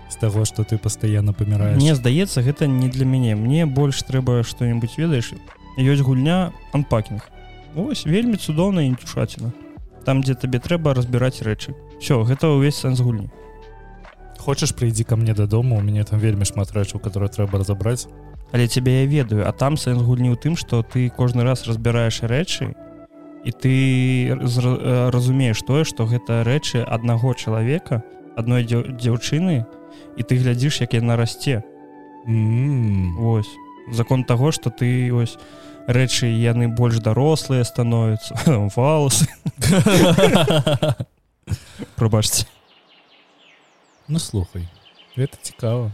з 0.09 0.15
таго 0.15 0.45
что 0.45 0.63
ты 0.63 0.77
постоянно 0.77 1.33
паміраешь 1.33 1.77
мне 1.77 1.95
здаецца 1.95 2.41
гэта 2.41 2.67
не 2.67 2.89
для 2.89 3.05
мяне. 3.05 3.35
Мне 3.35 3.65
больш 3.65 4.03
трэба 4.03 4.43
что-нибудь 4.43 4.97
ведаеш 4.97 5.33
ёсць 5.77 6.03
гульня 6.03 6.51
анпакінг 6.73 7.29
ось 7.75 8.05
вельмі 8.05 8.35
цудоўна 8.35 8.83
інтюшаціна 8.83 9.53
там 10.05 10.21
дзе 10.21 10.35
табе 10.35 10.59
трэба 10.59 10.93
разбіраць 10.93 11.41
рэчы. 11.45 11.75
Все 11.99 12.21
гэта 12.23 12.49
ўвесь 12.51 12.81
сэнс 12.81 13.01
гульні. 13.01 13.29
Хочаш 14.41 14.73
прыйдзі 14.73 15.05
ко 15.05 15.15
мне 15.15 15.33
дадому 15.37 15.77
у 15.77 15.81
мяне 15.81 16.03
там 16.03 16.19
вельмі 16.19 16.45
шмат 16.45 16.73
рэчаў 16.73 16.99
которые 16.99 17.29
трэба 17.29 17.61
разабраць. 17.61 18.07
Але 18.51 18.67
цябе 18.67 19.03
я 19.03 19.05
ведаю 19.05 19.47
а 19.47 19.51
там 19.51 19.77
сэнс 19.77 20.01
гульні 20.01 20.33
ў 20.33 20.37
тым 20.37 20.57
что 20.57 20.83
ты 20.83 21.09
кожны 21.09 21.43
раз 21.43 21.67
разбіраеш 21.67 22.25
рэчы 22.25 22.73
і 23.45 23.51
ты 23.51 23.73
разумееш 25.13 25.61
тое 25.61 25.83
что 25.85 26.05
гэта 26.05 26.43
рэчы 26.43 26.81
аднаго 26.81 27.33
чалавека 27.33 28.03
адной 28.35 28.65
дзяўчыны 28.65 29.65
і 30.17 30.21
ты 30.23 30.37
глядзіш 30.37 30.81
як 30.81 30.93
яна 30.97 31.15
расце. 31.15 31.63
Ось 32.25 33.49
закон 33.91 34.23
того 34.23 34.51
что 34.51 34.69
ты 34.69 35.13
ось 35.13 35.37
рэчы 35.87 36.27
яны 36.27 36.67
больш 36.67 36.99
дарослыя 36.99 37.63
становятся 37.63 38.35
валасы. 38.75 39.27
Прабачце. 41.95 42.45
Ну 44.07 44.19
слухай 44.19 44.67
это 45.15 45.37
цікава. 45.41 45.91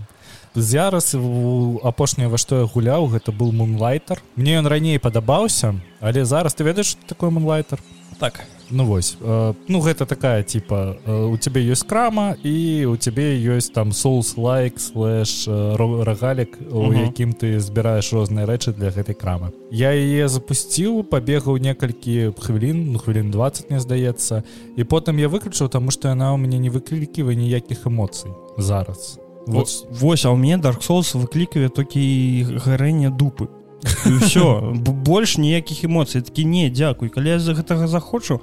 Зараз 0.56 1.13
у 1.15 1.79
апошняе 1.84 2.27
во 2.27 2.38
што 2.41 2.63
я 2.63 2.65
гуляў 2.65 3.06
гэта 3.13 3.32
был 3.32 3.51
мунлайтер 3.53 4.22
мне 4.36 4.58
ён 4.58 4.65
раней 4.65 4.98
падабаўся 4.98 5.75
але 6.01 6.25
зараз 6.25 6.58
ты 6.58 6.65
ведаеш 6.65 6.98
такой 7.06 7.29
мунлайтер 7.29 7.77
так 8.17 8.41
ну 8.69 8.86
вось 8.86 9.17
э, 9.21 9.53
ну 9.67 9.79
гэта 9.79 10.05
такая 10.05 10.43
типа 10.43 10.97
э, 11.05 11.25
у 11.25 11.38
цябе 11.38 11.62
ёсць 11.63 11.86
крама 11.88 12.36
і 12.43 12.86
у 12.86 12.95
цябе 12.97 13.38
ёсць 13.39 13.71
там 13.71 13.91
соус 13.91 14.38
лайк 14.38 14.79
слэш 14.79 15.47
рогалік 15.47 16.57
у 16.71 16.93
якім 16.93 17.33
ты 17.33 17.59
збіраеш 17.59 18.13
розныя 18.13 18.45
рэчы 18.45 18.74
для 18.74 18.91
гэтай 18.91 19.15
крамы. 19.15 19.51
Я 19.71 19.91
яе 19.91 20.27
запусціў 20.27 21.03
пабегаў 21.03 21.57
некалькі 21.57 22.33
хвілін 22.39 22.91
ну 22.91 23.00
хвілін 23.00 23.31
20 23.31 23.69
мне 23.69 23.79
здаецца 23.79 24.43
і 24.75 24.83
потым 24.83 25.17
я 25.19 25.27
выключыў 25.27 25.69
таму 25.69 25.91
што 25.91 26.09
яна 26.09 26.33
ў 26.33 26.38
мяне 26.38 26.59
не 26.59 26.69
выкліківае 26.69 27.36
ніякіх 27.36 27.88
эмоцый 27.88 28.31
зараз. 28.57 29.19
Вот 29.47 29.88
вось. 29.89 30.25
а 30.25 30.29
ў 30.31 30.36
мне 30.36 30.57
dark 30.59 30.83
souls 30.83 31.15
выклікаве 31.15 31.69
толькі 31.69 32.59
гарэнне 32.65 33.09
дупы 33.09 33.47
все 33.81 34.74
больш 34.74 35.38
ніякіх 35.38 35.86
эмоцый. 35.86 36.22
Такі 36.22 36.46
не 36.46 36.69
дзякуй 36.69 37.10
калі 37.10 37.29
я 37.29 37.39
за 37.39 37.53
гэтага 37.53 37.88
захочу 37.88 38.41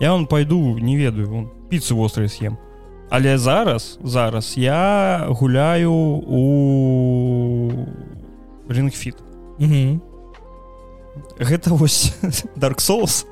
я 0.00 0.12
вам 0.12 0.26
пойду 0.26 0.78
не 0.78 0.96
ведаю 0.96 1.50
піцу 1.68 1.96
вострый 1.96 2.28
с'ем 2.28 2.58
але 3.10 3.38
зараз 3.38 3.98
зараз 4.04 4.58
я 4.58 5.26
гуляю 5.28 5.92
у 5.92 7.70
рынгфіт 8.68 9.16
гэта 11.38 11.70
вось 11.70 12.14
dark 12.56 12.78
souls. 12.78 13.26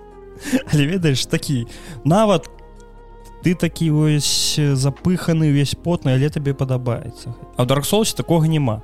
Але 0.72 0.86
ведаеш 0.86 1.26
такі 1.26 1.66
нават 2.04 2.50
ты 3.44 3.54
такі 3.54 3.90
вось 3.90 4.58
запыханы 4.58 5.52
увесь 5.52 5.76
потны 5.76 6.14
але 6.14 6.28
табе 6.30 6.54
падабаецца. 6.54 7.34
А 7.56 7.64
dark 7.64 7.84
souls 7.84 8.16
такога 8.16 8.48
няма 8.48 8.82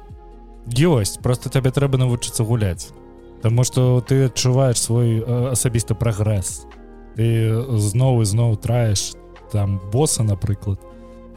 ёсць 0.74 1.18
просто 1.22 1.50
табе 1.50 1.70
трэба 1.70 1.98
навучыцца 1.98 2.44
гуляць 2.44 2.90
Таму 3.42 3.64
что 3.64 4.04
ты 4.04 4.28
адчуваеш 4.28 4.76
свой 4.76 5.24
асабісты 5.52 5.94
прагрэс 5.94 6.66
ты 7.16 7.26
зноў 7.78 8.22
і 8.22 8.24
зноў 8.28 8.56
траеш 8.56 9.16
там 9.52 9.80
боса 9.92 10.22
напрыклад 10.22 10.78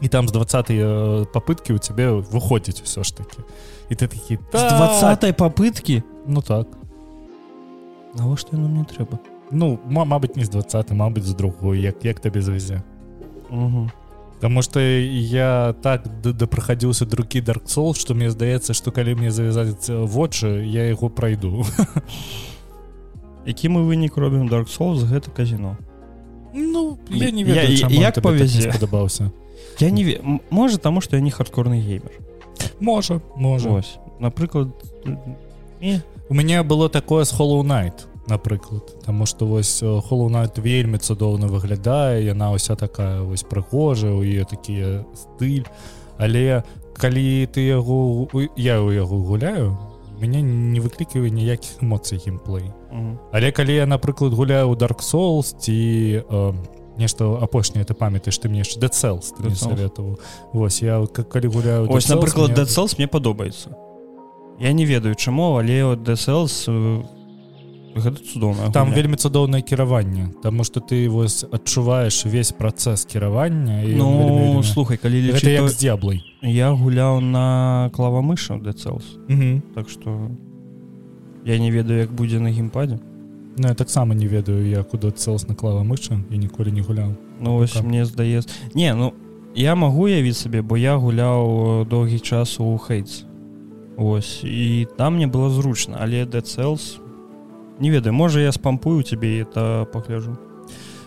і 0.00 0.08
там 0.08 0.28
з 0.28 0.32
20 0.32 1.32
попытки 1.32 1.72
у 1.72 1.78
цябе 1.78 2.10
выходзіць 2.10 2.82
усё 2.82 3.04
ж 3.04 3.16
таки. 3.16 3.40
І 3.88 3.94
ты 3.94 4.06
такі 4.08 4.38
та... 4.52 4.68
20 5.00 5.36
попытки 5.36 6.02
ну 6.26 6.42
так. 6.42 6.68
Навошта 8.14 8.56
яно 8.56 8.68
мне 8.68 8.84
трэба 8.84 9.18
ну 9.50 9.78
мабыць 9.86 10.36
не 10.36 10.44
з 10.44 10.50
20 10.50 10.90
мабыць 10.92 11.24
з 11.24 11.34
другой 11.34 11.80
як 11.80 12.04
як 12.04 12.20
табе 12.20 12.42
завязе 12.42 12.82
угу. 13.50 13.90
Таму 14.40 14.62
што 14.62 14.80
я 14.80 15.74
так 15.82 16.04
дапраходзіўся 16.20 17.06
другі 17.06 17.40
dark 17.40 17.68
soul 17.70 17.94
што 17.94 18.14
мне 18.14 18.30
здаецца 18.30 18.74
што 18.74 18.90
калі 18.90 19.14
мне 19.14 19.30
завязаць 19.30 19.88
вочы 19.88 20.64
я 20.66 20.90
яго 20.90 21.08
пройду. 21.08 21.64
Які 23.46 23.68
мы 23.68 23.84
вынік 23.84 24.16
робім 24.16 24.48
dark 24.48 24.68
soul 24.68 24.98
гэта 25.00 25.30
казіно 25.30 25.76
Ну 26.54 26.98
я 27.10 27.30
не 27.30 27.44
ведаю, 27.44 27.72
я, 27.74 27.88
як 27.88 28.22
павязе 28.22 28.70
падабаўся 28.70 29.30
я 29.80 29.90
не 29.90 30.20
можа 30.50 30.78
таму 30.78 31.00
што 31.00 31.16
я 31.16 31.22
не 31.22 31.30
хардкорны 31.30 31.80
геймер. 31.80 32.12
Можа 32.80 33.20
можа 33.36 33.70
ось. 33.70 33.98
Напрыклад 34.20 34.70
у 36.28 36.34
мяне 36.34 36.62
было 36.62 36.88
такое 36.88 37.24
з 37.24 37.32
hollow 37.32 37.62
night 37.62 38.06
напрыклад. 38.28 39.02
Таму 39.04 39.26
што 39.26 39.46
вось 39.46 39.82
холунайт 40.08 40.58
вельмі 40.58 40.98
цудоўна 40.98 41.46
выглядае 41.46 42.24
яна 42.24 42.52
ўся 42.52 42.76
такая 42.76 43.22
вось 43.22 43.44
прыгожая 43.44 44.12
у 44.12 44.22
е 44.24 44.44
такія 44.44 45.04
стыль. 45.14 45.66
Але 46.18 46.62
калі 46.96 47.46
ты 47.52 47.60
яго 47.66 48.28
я 48.56 48.80
ў 48.80 48.94
яго 48.94 49.18
гуляю 49.20 49.76
мяне 50.20 50.42
не 50.42 50.80
выклікаю 50.80 51.28
ніякіх 51.28 51.82
эмоцый 51.82 52.18
геймплей. 52.18 52.70
Mm 52.92 53.00
-hmm. 53.00 53.16
але 53.32 53.52
калі 53.52 53.74
я 53.74 53.86
напрыклад 53.86 54.32
гуляю 54.32 54.70
у 54.70 54.74
dark 54.74 55.02
souls 55.02 55.58
ці 55.58 56.22
э, 56.30 56.54
нешта 56.98 57.24
апошняе 57.24 57.84
ты 57.84 57.94
памятаеш 57.94 58.38
ты 58.38 58.48
мне 58.48 58.58
яшчэ 58.58 58.80
децел 58.80 59.22
советовал 59.54 60.18
Вось 60.52 60.82
я 60.82 61.06
калі 61.06 61.46
гуляю 61.48 61.90
ось 61.90 62.08
напрыклад 62.08 62.54
децел 62.54 62.88
мне 62.98 63.06
падобаецца. 63.06 63.70
Я 64.60 64.72
не 64.72 64.86
ведаю 64.86 65.14
чаму 65.14 65.58
але 65.58 65.96
десел 65.96 66.48
гэта 67.94 68.18
цудоўна 68.18 68.70
там 68.72 68.92
вельмі 68.92 69.16
цудоўнае 69.16 69.62
кіраванне 69.62 70.34
Таму 70.42 70.64
что 70.64 70.80
ты 70.80 71.08
вось 71.08 71.44
адчуваеш 71.44 72.26
увесь 72.26 72.52
працэс 72.52 73.04
кіравання 73.06 73.82
Ну 73.86 74.10
вельмі... 74.36 74.62
слухай 74.62 74.96
калі 74.96 75.32
лічы, 75.32 75.58
то... 75.58 75.68
з 75.68 75.78
дзяблай 75.78 76.22
я 76.42 76.72
гуляў 76.72 77.20
на 77.20 77.90
клавамыша 77.94 78.58
дцелс 78.58 79.18
так 79.74 79.88
что 79.88 80.30
я 81.44 81.58
не 81.58 81.70
ведаю 81.70 82.00
як 82.00 82.12
будзе 82.12 82.40
на 82.40 82.50
геймпадзе 82.50 82.98
Ну 83.56 83.68
я 83.68 83.74
таксама 83.74 84.14
не 84.14 84.26
ведаю 84.26 84.66
я 84.66 84.82
куда 84.82 85.10
цэлс 85.10 85.46
на 85.48 85.54
клавамыча 85.54 86.18
і 86.30 86.38
ніколі 86.38 86.72
не 86.72 86.82
гуляў. 86.82 87.14
Ну 87.40 87.58
вось 87.58 87.78
мне 87.82 88.04
здаецца. 88.04 88.50
Не 88.74 88.94
ну 88.94 89.14
я 89.54 89.74
магу 89.74 90.08
явіць 90.08 90.42
сабе 90.42 90.62
бо 90.62 90.76
я 90.76 90.96
гуляў 90.98 91.86
доўгі 91.86 92.18
час 92.18 92.58
у 92.58 92.76
хейтс. 92.78 93.24
Ось 93.96 94.42
і 94.42 94.88
там 94.98 95.14
мне 95.16 95.26
было 95.26 95.50
зручна 95.50 95.98
але 96.00 96.26
дцелс 96.26 96.98
не 97.78 97.90
ведаю 97.90 98.14
можа 98.14 98.40
я 98.40 98.52
спампую 98.52 99.02
тебе 99.02 99.40
это 99.40 99.86
пагляжу 99.92 100.38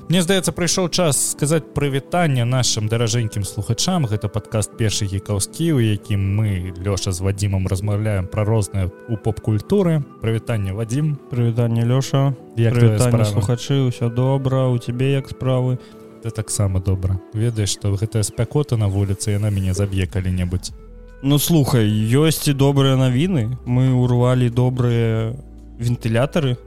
Мне 0.08 0.22
здаецца 0.24 0.54
прыйшоў 0.56 0.88
час 0.88 1.18
сказаць 1.36 1.66
прывітанне 1.76 2.46
нашим 2.48 2.88
даражэнькім 2.88 3.44
слухачам. 3.44 4.08
Гэта 4.08 4.32
падкаст 4.32 4.78
першы 4.80 5.04
гікаўскі 5.04 5.76
у 5.76 5.84
якім 5.84 6.24
мы 6.40 6.72
лёша 6.80 7.12
з 7.12 7.20
вадзімам 7.20 7.68
размаўляем 7.68 8.32
пра 8.32 8.48
розныя 8.48 8.88
у 9.12 9.20
поп-культуры. 9.20 10.00
Прывітанне 10.24 10.72
вадзім 10.72 11.20
прывітанне 11.28 11.84
лёша. 11.84 12.32
Як 12.56 12.80
слухачы 13.28 13.92
ўсё 13.92 14.08
добра 14.08 14.72
у 14.72 14.80
цябе 14.80 15.12
як 15.20 15.28
справы 15.28 15.76
ты 16.24 16.32
таксама 16.32 16.80
добра. 16.80 17.20
Ведаеш 17.36 17.76
што 17.76 17.92
гэтая 17.92 18.24
спякота 18.24 18.80
на 18.80 18.88
вуліцы 18.88 19.36
яна 19.36 19.52
мяне 19.52 19.76
заб'е 19.76 20.08
калі-небудзь. 20.08 20.72
Ну 21.20 21.36
слухай 21.36 21.84
ёсць 22.16 22.48
і 22.48 22.56
добрыя 22.56 22.96
навіны. 22.96 23.60
Мы 23.68 23.92
урвалі 23.92 24.48
добрыя 24.48 25.36
вентылятары 25.78 26.58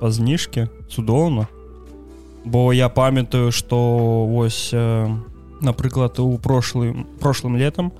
па 0.00 0.10
зніжке 0.10 0.68
цудоўна 0.90 1.46
бо 2.44 2.72
я 2.72 2.88
памятаю 2.88 3.52
что 3.52 4.26
вось 4.26 4.70
э, 4.72 5.08
напрыклад 5.60 6.18
у 6.18 6.38
прошлым 6.38 7.06
прошлым 7.20 7.56
летом 7.56 7.92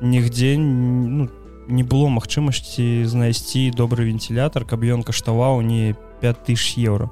нігдзе 0.00 0.56
ну, 0.58 1.28
не 1.68 1.82
было 1.82 2.08
магчымасці 2.08 3.04
знайсці 3.06 3.70
добры 3.70 4.04
вентилятор 4.04 4.64
каб 4.64 4.84
ён 4.84 5.02
каштаваў 5.02 5.62
не 5.62 5.94
5000 6.20 6.78
евро 6.78 7.10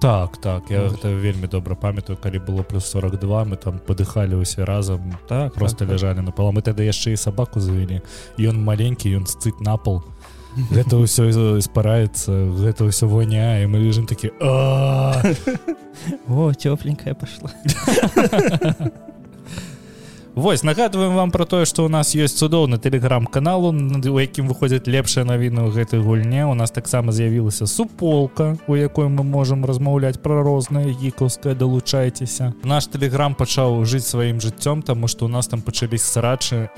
так 0.00 0.38
так 0.40 0.70
я 0.70 0.88
гэта 0.88 1.14
вельмі 1.14 1.46
добра 1.46 1.74
памятаю 1.74 2.18
калі 2.18 2.38
было 2.38 2.62
плюс 2.62 2.86
42 2.86 3.44
мы 3.44 3.56
там 3.56 3.78
падыхалі 3.78 4.42
ўсе 4.42 4.64
разам 4.64 5.14
так 5.28 5.54
просто 5.54 5.86
так, 5.86 5.94
ляжалі 5.94 6.22
так. 6.22 6.26
на 6.26 6.32
пала 6.32 6.50
мы 6.50 6.62
тады 6.62 6.82
яшчэ 6.82 7.12
і 7.12 7.20
сабаку 7.20 7.60
завялі. 7.60 8.00
Ён 8.40 8.58
маленькі 8.64 9.12
ён 9.12 9.26
сцыць 9.28 9.60
на 9.60 9.76
пол. 9.76 10.00
і 10.00 10.39
гэта 10.56 10.98
ўсё 10.98 11.30
спараецца 11.62 12.32
гэта 12.58 12.84
ўсё 12.88 13.06
воня 13.06 13.62
і 13.62 13.70
мы 13.70 13.78
лежым 13.78 14.06
такі 14.06 14.30
о 14.40 16.52
цёпленькая 16.52 17.14
пашла 17.14 17.50
Вось 20.34 20.62
нагадываем 20.62 21.14
вам 21.16 21.30
про 21.32 21.44
тое 21.44 21.64
что 21.64 21.84
у 21.84 21.88
нас 21.88 22.14
есть 22.14 22.38
цудоўны 22.38 22.78
телеграм-каналу 22.78 23.74
у 23.74 24.18
якім 24.20 24.46
выходзяць 24.46 24.86
лепшая 24.86 25.24
навіна 25.26 25.66
ў 25.66 25.74
гэтай 25.74 25.98
гульне 25.98 26.46
у 26.46 26.54
нас 26.54 26.70
таксама 26.70 27.10
з'явілася 27.10 27.66
суполка 27.66 28.54
у 28.70 28.78
якой 28.78 29.10
мы 29.10 29.24
можемм 29.26 29.66
размаўляць 29.66 30.22
про 30.22 30.42
рознае 30.42 30.94
гікаўскае 30.94 31.54
далучайцеся. 31.58 32.54
Наш 32.62 32.86
телеграм 32.86 33.34
пачаў 33.34 33.82
жыць 33.82 34.06
сваім 34.06 34.38
жыццём 34.38 34.82
тому 34.82 35.08
что 35.08 35.26
у 35.26 35.28
нас 35.28 35.48
там 35.48 35.62
пачались 35.62 36.06
срачы. 36.06 36.70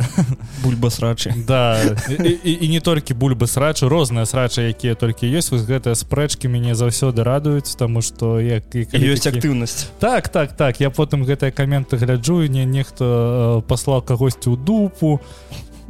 Бульба 0.64 0.88
срачы. 0.88 1.34
Да 1.46 1.76
і, 2.08 2.38
і, 2.44 2.52
і 2.64 2.68
не 2.68 2.80
толькі 2.80 3.12
бульбы 3.14 3.46
срачы 3.46 3.88
розныя 3.88 4.24
срачы 4.24 4.72
якія 4.72 4.94
толькі 4.94 5.28
ёсць. 5.28 5.52
Вось 5.52 5.68
гэтыя 5.68 5.92
спрэчкі 5.92 6.48
мяне 6.48 6.74
заўсёды 6.74 7.20
радуюць 7.20 7.76
тому 7.76 8.00
что 8.00 8.40
як 8.40 8.64
ёсць 8.72 9.28
такі... 9.28 9.44
актыўнасць. 9.44 9.92
Так 10.00 10.32
так 10.32 10.56
так. 10.56 10.80
Я 10.80 10.88
потым 10.88 11.28
гэтыя 11.28 11.52
каменты 11.52 12.00
гляджу 12.00 12.48
не 12.48 12.64
нехто 12.64 13.41
паслаў 13.66 14.02
кагосьці 14.02 14.52
ў 14.52 14.56
дупу. 14.56 15.20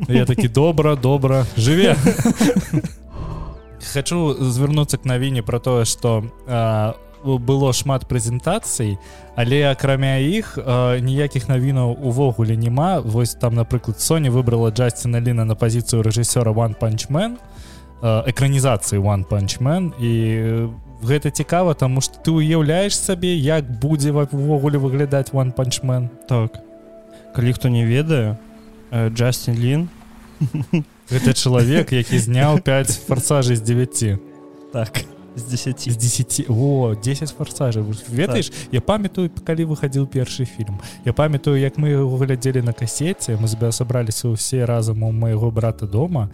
Я 0.09 0.25
такі 0.25 0.49
добра 0.49 0.97
добра 0.97 1.47
жыве 1.56 1.97
хочу 3.92 4.35
звярнуцца 4.40 4.99
к 4.99 5.04
навіне 5.04 5.42
про 5.42 5.61
тое 5.61 5.85
что 5.85 6.25
было 7.25 7.73
шмат 7.73 8.09
прэзентацый 8.09 8.99
але 9.37 9.71
акрамя 9.71 10.18
іх 10.18 10.59
ніякіх 10.59 11.49
навінаў 11.49 11.97
увогуле 12.02 12.56
няма 12.56 13.00
вось 13.00 13.35
там 13.35 13.54
напрыклад 13.54 14.00
Соня 14.00 14.30
выбрала 14.30 14.71
джасціна 14.71 15.21
Ліна 15.21 15.44
на 15.44 15.54
пазіцыю 15.54 16.02
рэжысёра 16.02 16.50
one 16.50 16.75
панчмен 16.75 17.38
экранізацыі 18.02 18.99
one 18.99 19.25
панчмен 19.25 19.93
і 20.00 20.12
гэта 21.02 21.30
цікава 21.30 21.75
тому 21.75 22.00
что 22.00 22.19
ты 22.19 22.30
уяўляеш 22.30 22.97
сабе 22.97 23.36
як 23.36 23.71
будзе 23.78 24.10
увогуле 24.10 24.78
выглядаць 24.78 25.30
one 25.32 25.52
панчмен 25.52 26.10
так 26.26 26.72
калі 27.34 27.52
хто 27.52 27.68
не 27.68 27.84
ведае 27.86 28.36
Джастин 28.92 29.56
Лін 29.56 29.88
гэта 31.12 31.34
чалавек 31.34 31.92
які 31.92 32.18
зняў 32.18 32.60
5 32.60 33.08
форсажай 33.08 33.56
з 33.56 33.62
9 33.62 34.21
так 34.73 35.04
з 35.36 35.42
10 35.42 35.92
з 35.92 35.97
10 35.97 36.47
о 36.49 36.95
10 36.95 37.30
форсажаў 37.30 37.84
ведаеш 38.08 38.49
так. 38.49 38.58
я 38.73 38.80
памятаю 38.80 39.30
калі 39.45 39.64
выхадзіў 39.64 40.06
першы 40.06 40.45
фільм. 40.45 40.80
Я 41.04 41.12
памятаю 41.12 41.56
як 41.56 41.78
мы 41.78 41.88
его 41.88 42.16
глядзелі 42.16 42.62
на 42.62 42.73
касеце 42.73 43.36
мы 43.36 43.49
збе 43.49 43.73
сабраліся 43.73 44.28
ўсе 44.28 44.64
разам 44.64 45.02
у 45.02 45.12
майго 45.12 45.50
брата 45.50 45.86
дома. 45.86 46.30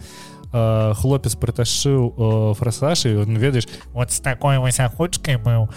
А 0.51 0.93
хлопец 0.97 1.35
прыташыў 1.35 2.55
фрасажы 2.57 3.17
он 3.17 3.37
ведаеш 3.37 3.67
вот 3.93 4.11
с 4.11 4.19
такой 4.19 4.57
вось 4.57 4.79
ахочкай 4.79 5.37
быў 5.37 5.69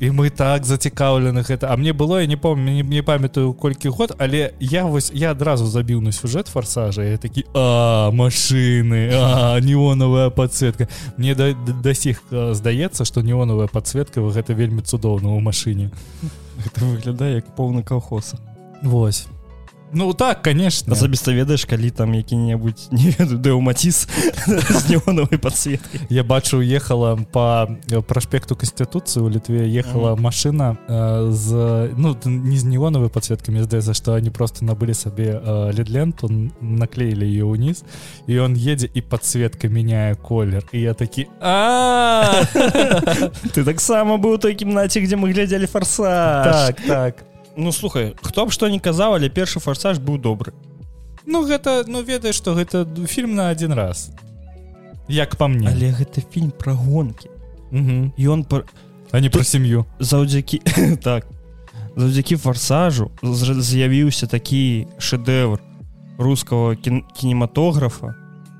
і 0.00 0.10
мы 0.10 0.30
так 0.30 0.64
зацікаўлены 0.64 1.42
гэта 1.42 1.72
А 1.72 1.76
мне 1.76 1.92
было 1.92 2.20
я 2.20 2.26
не 2.26 2.36
помню 2.36 2.72
не, 2.72 2.82
не 2.82 3.02
памятаю 3.02 3.54
колькі 3.54 3.88
год 3.88 4.14
але 4.18 4.52
я 4.60 4.84
вось 4.86 5.10
я 5.14 5.30
адразу 5.30 5.66
забіў 5.66 6.00
на 6.00 6.12
сюжэт 6.12 6.48
форсажа 6.48 7.02
я 7.02 7.18
такі 7.18 7.44
а 7.54 8.10
машины 8.10 9.08
неоновая 9.62 10.30
подсветка 10.30 10.88
мне 11.16 11.34
да, 11.34 11.52
да, 11.54 11.94
сіх 11.94 12.22
здаецца 12.30 13.04
что 13.04 13.22
неоновая 13.22 13.68
подсветка 13.68 14.20
гэта 14.20 14.52
вельмі 14.52 14.82
цудоўна 14.82 15.32
ў 15.32 15.40
машыне. 15.40 15.90
Это 16.64 16.84
выглядае 16.84 17.34
як 17.36 17.54
поўны 17.56 17.82
калхоса 17.82 18.38
Вось 18.82 19.28
Ну 19.92 20.12
так 20.14 20.42
конечно. 20.42 20.92
Асабіста 20.92 21.32
ведаеш 21.32 21.64
калі 21.64 21.90
там 21.90 22.14
які-небудзь 22.14 22.88
не 22.92 23.14
ведаю 23.18 23.38
дэўмаціс 23.38 24.08
новой 25.06 25.38
подсветки 25.38 26.00
я 26.08 26.24
бачу 26.24 26.60
ехала 26.60 27.16
по 27.16 27.68
праспекту 28.06 28.56
конституцыі 28.56 29.22
у 29.22 29.30
літве 29.30 29.68
ехала 29.68 30.16
машина 30.16 30.76
э, 30.88 31.30
з 31.30 31.50
ну 31.96 32.16
не 32.24 32.58
з 32.58 32.64
неоновой 32.64 33.08
подсветками 33.08 33.62
здаецца 33.62 33.94
что 33.94 34.14
они 34.14 34.30
просто 34.30 34.64
набылі 34.64 34.94
сабе 34.94 35.38
э, 35.38 35.72
ледленту 35.78 36.28
наклеілі 36.60 37.26
ее 37.26 37.44
ўніз 37.44 37.84
і 38.26 38.38
он 38.38 38.56
едзе 38.56 38.88
і 38.92 39.00
подсветка 39.02 39.68
меняе 39.68 40.14
колер. 40.14 40.64
І 40.72 40.80
я 40.80 40.94
такі 40.94 41.26
а! 41.40 42.42
Ты 43.54 43.64
таксама 43.64 44.16
быў 44.16 44.38
той 44.38 44.54
кімнаце 44.54 45.00
где 45.00 45.16
мы 45.16 45.32
глядзелі 45.32 45.66
форса 45.66 46.42
так 46.44 46.76
так 46.86 47.35
Ну 47.56 47.72
слухай 47.72 48.14
хто 48.20 48.46
б 48.46 48.52
што 48.52 48.68
не 48.68 48.78
казаў 48.78 49.16
але 49.16 49.32
першы 49.32 49.60
форсаж 49.60 49.98
быў 49.98 50.20
добры. 50.20 50.52
Ну 51.24 51.42
гэта 51.48 51.84
ну 51.88 52.02
ведаеш 52.04 52.36
што 52.36 52.54
гэта 52.54 52.84
фільм 53.08 53.34
на 53.34 53.48
один 53.48 53.72
раз. 53.72 54.12
Як 55.08 55.36
па 55.36 55.48
мне. 55.48 55.68
Але 55.68 55.90
гэта 55.96 56.20
фільм 56.20 56.52
пра 56.52 56.74
гонкі. 56.76 57.32
Ён 57.72 58.44
пр... 58.44 58.66
а 59.10 59.20
не 59.20 59.30
пра 59.30 59.42
сям'ю. 59.42 59.86
заўдзякі 59.98 60.60
так. 61.02 61.26
Заўдзякі 61.96 62.36
форсажу 62.36 63.10
з'явіўся 63.22 64.26
такі 64.28 64.86
шэдэвр 64.98 65.60
рускага 66.18 66.76
кінематографа 66.76 68.14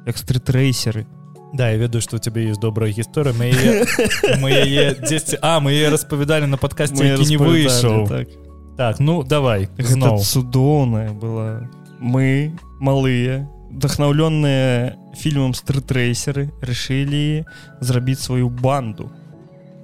як 0.07 0.17
стритрэйсеры 0.17 1.07
Да, 1.53 1.71
я 1.71 1.77
ведаю 1.77 2.03
что 2.03 2.17
у 2.17 2.19
тебе 2.19 2.49
есть 2.49 2.61
добрая 2.61 2.91
гісторыя. 2.91 3.33
Мы 3.33 4.51
яе 4.51 4.97
10 5.09 5.39
а 5.43 5.61
мы 5.61 5.89
распавядалі 5.89 6.47
на 6.47 6.57
падкасці 6.57 7.03
не 7.03 7.37
выйшаў. 7.37 8.09
так 8.09 8.46
так 8.77 9.01
ну 9.01 9.23
давай 9.23 9.69
зноў 9.79 10.19
цудоўная 10.21 11.13
была 11.13 11.69
мы 12.01 12.53
малыя 12.81 13.49
вдохнаўлёныя 13.71 14.97
фільмам 15.17 15.55
стритрэйсеры 15.55 16.53
решили 16.61 17.45
зрабіць 17.81 18.21
сваю 18.21 18.49
банду. 18.49 19.11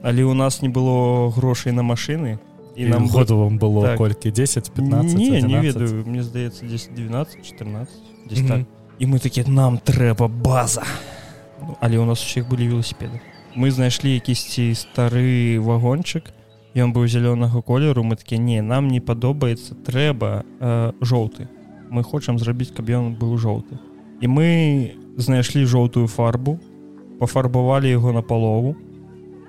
Але 0.02 0.24
у 0.24 0.34
нас 0.34 0.62
не 0.62 0.68
было 0.68 1.30
грошай 1.30 1.72
на 1.72 1.82
машины 1.82 2.38
і 2.76 2.86
нам 2.86 3.08
году 3.08 3.38
вам 3.38 3.58
было 3.58 3.86
так. 3.86 3.98
колькі 3.98 4.30
10 4.30 4.72
15 4.72 5.16
не, 5.16 5.42
не 5.42 5.60
ведаю 5.60 6.04
мне 6.06 6.22
здаецца 6.22 6.66
10 6.66 6.94
12 6.94 7.42
14 7.44 7.94
mm 8.30 8.36
-hmm. 8.36 8.48
так. 8.48 8.66
і 8.98 9.06
мы 9.06 9.18
такі 9.18 9.44
нам 9.50 9.78
трэба 9.78 10.28
база 10.28 10.82
ну, 11.60 11.76
але 11.80 11.98
у 11.98 12.04
нас 12.04 12.24
усіх 12.24 12.48
былі 12.48 12.68
велосипеды. 12.68 13.20
Мы 13.56 13.70
знайшлі 13.70 14.14
якісьці 14.14 14.74
стары 14.74 15.60
вагончык 15.60 16.22
і 16.22 16.41
ён 16.74 16.92
быў 16.92 17.06
зялёнага 17.06 17.62
колеру 17.62 18.02
мы 18.02 18.16
такі 18.16 18.38
не 18.38 18.62
нам 18.62 18.88
не 18.88 19.00
падобаецца 19.00 19.76
трэба 19.84 20.44
э, 20.60 20.92
жоўты 21.00 21.48
мы 21.90 22.02
хочам 22.02 22.38
зрабіць 22.38 22.72
каб 22.72 22.90
ён 22.90 23.16
быў 23.16 23.36
жоўты 23.36 23.76
і 24.20 24.28
мы 24.28 24.96
знайшлі 25.16 25.66
жоўтую 25.66 26.08
фарбу 26.08 26.58
пафарбавалі 27.22 27.86
яго 27.86 28.12
на 28.12 28.22
палову. 28.22 28.76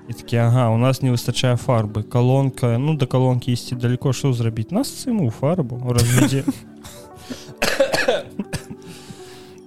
І 0.08 0.12
такі 0.12 0.36
ага 0.36 0.70
у 0.70 0.76
нас 0.76 1.02
не 1.02 1.10
выстачае 1.10 1.56
фарбы 1.56 2.02
калонка 2.02 2.78
ну 2.78 2.94
да 2.94 3.06
калонкі 3.06 3.50
ісці 3.50 3.74
далеко 3.74 4.12
што 4.12 4.36
зрабіць 4.36 4.70
нас 4.70 4.92
цыму 4.92 5.32
фарбу 5.32 5.80
разведзе 5.80 6.44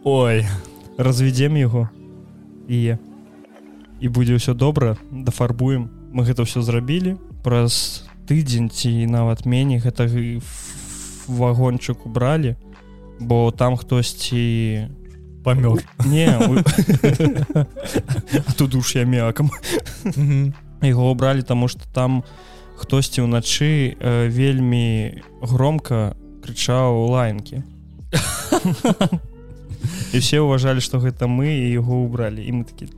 ой 0.06 0.46
разведзем 0.98 1.58
яго 1.58 1.90
і 2.70 3.02
і 4.00 4.08
будзе 4.14 4.38
ўсё 4.38 4.54
добра 4.54 4.94
дафарбуем 5.10 5.90
мы 6.14 6.22
гэта 6.22 6.46
ўсё 6.46 6.62
зрабілі 6.62 7.18
праз 7.48 8.04
тыдзень 8.28 8.68
ці 8.68 9.08
нават 9.08 9.48
меней 9.48 9.80
гэта 9.80 10.04
вагончык 11.32 12.04
убралі 12.04 12.60
бо 13.24 13.56
там 13.56 13.80
хтосьці 13.80 14.92
памёр. 15.48 15.80
Не 16.06 16.28
тут 18.58 18.76
уж 18.76 18.96
я 18.96 19.06
мякам. 19.06 19.52
Яго 20.82 21.12
убралі 21.12 21.42
таму 21.42 21.68
что 21.72 21.88
там 21.94 22.24
хтосьці 22.76 23.24
ўначы 23.24 23.96
э, 23.96 24.28
вельмі 24.28 25.24
громко 25.40 26.20
крычаў 26.44 27.08
лайнкі. 27.16 27.64
І 30.14 30.20
все 30.20 30.44
уважалі 30.44 30.84
что 30.84 31.00
гэта 31.00 31.32
мы 31.32 31.48
і 31.48 31.72
яго 31.72 32.04
убралі. 32.04 32.44
І 32.44 32.52
мы 32.52 32.68
такі 32.68 32.92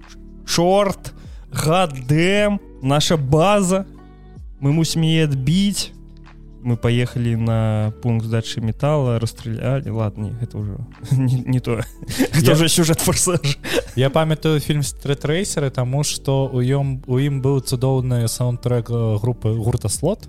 чорт 0.49 1.13
гадэм 1.53 2.57
наша 2.81 3.17
база 3.17 3.85
мы 4.62 4.72
мусім 4.72 5.04
е 5.04 5.24
адбіць 5.24 5.91
мы 6.63 6.76
поехали 6.76 7.36
на 7.36 7.93
пункт 8.02 8.26
здачи 8.26 8.60
металла 8.60 9.19
расстреляли. 9.19 9.89
Ладно 9.89 10.38
это 10.41 10.58
уже 10.58 10.78
не, 11.12 11.43
не 11.45 11.60
то. 11.60 11.80
Я 12.41 12.54
уже 12.54 12.69
сюжет 12.69 13.00
форсаж 13.00 13.58
я 13.95 14.10
памятаю 14.10 14.60
фильм 14.60 14.84
стретрейсеры 14.84 15.69
тому 15.69 16.04
что 16.04 16.50
у 16.54 16.62
ем 16.62 17.02
у 17.08 17.17
ім 17.17 17.41
быў 17.41 17.62
цудоўны 17.62 18.28
саундтрек 18.28 18.89
группы 18.89 19.56
гурта 19.56 19.89
слот 19.89 20.28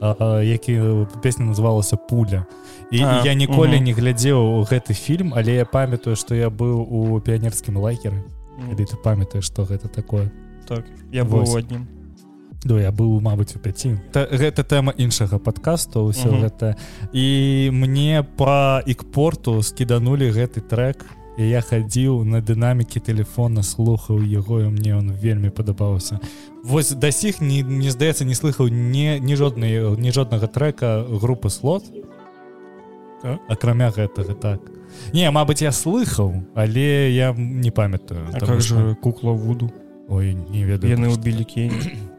які 0.00 1.06
песня 1.22 1.46
называлася 1.46 1.96
пуля 1.96 2.46
і 2.90 3.00
а, 3.02 3.22
я 3.24 3.34
ніколі 3.34 3.76
угу. 3.76 3.84
не 3.84 3.92
глядзеў 3.92 4.64
гэты 4.70 4.94
фільм 4.94 5.34
але 5.34 5.54
я 5.54 5.64
памятаю 5.64 6.16
что 6.16 6.34
я 6.34 6.48
быў 6.48 6.86
у 6.88 7.20
піянерскім 7.20 7.76
лайкеры 7.76 8.24
mm. 8.58 8.76
ты 8.76 8.96
памятаешь 8.96 9.44
что 9.44 9.64
гэта 9.64 9.88
такое? 9.88 10.30
Так 10.68 10.84
я 11.12 11.24
быў 11.24 11.56
аднім 11.56 11.95
Да, 12.66 12.80
я 12.82 12.90
быў 12.90 13.20
мабыць 13.22 13.54
у 13.54 13.60
5 13.62 14.10
Та, 14.12 14.26
гэта 14.26 14.66
тэма 14.66 14.92
іншага 14.98 15.38
подкаста 15.38 16.02
ўсё 16.02 16.30
-huh. 16.30 16.42
гэта. 16.42 16.74
І 17.12 17.70
мне 17.72 18.24
по 18.36 18.80
ікпорту 18.86 19.62
скіданули 19.62 20.30
гэты 20.30 20.60
трек 20.60 21.06
і 21.38 21.48
я 21.48 21.60
хадзіў 21.60 22.24
на 22.24 22.40
дынамікі 22.40 23.00
телефона 23.00 23.62
слухаў 23.62 24.24
яго 24.24 24.60
і 24.60 24.68
мне 24.72 24.96
он 24.96 25.12
вельмі 25.12 25.50
падабаўся. 25.50 26.18
Вось 26.64 26.90
да 26.90 27.12
сіх 27.12 27.40
не, 27.40 27.62
не 27.62 27.90
здаецца 27.90 28.24
не 28.24 28.34
слыхаў 28.34 28.68
не 28.68 29.20
ні 29.20 29.36
жоднай 29.36 29.96
ні 29.98 30.12
жоднага 30.12 30.46
трека 30.46 31.04
групы 31.08 31.50
слот 31.50 31.84
так? 33.22 33.40
акрамя 33.48 33.90
гэтага 33.90 34.34
так. 34.34 34.60
Не 35.12 35.30
Мабыць 35.30 35.62
я 35.62 35.72
слыхаў 35.72 36.42
але 36.54 37.12
я 37.12 37.34
не 37.36 37.70
памятаю 37.70 38.26
как 38.40 38.60
же 38.60 38.74
что... 38.76 38.94
кукла 39.02 39.32
вуду? 39.32 39.70
Ой 40.08 40.34
не 40.34 40.64
ведаю 40.64 40.96
яны 40.96 41.14
убілі 41.14 41.44
кені 41.44 42.15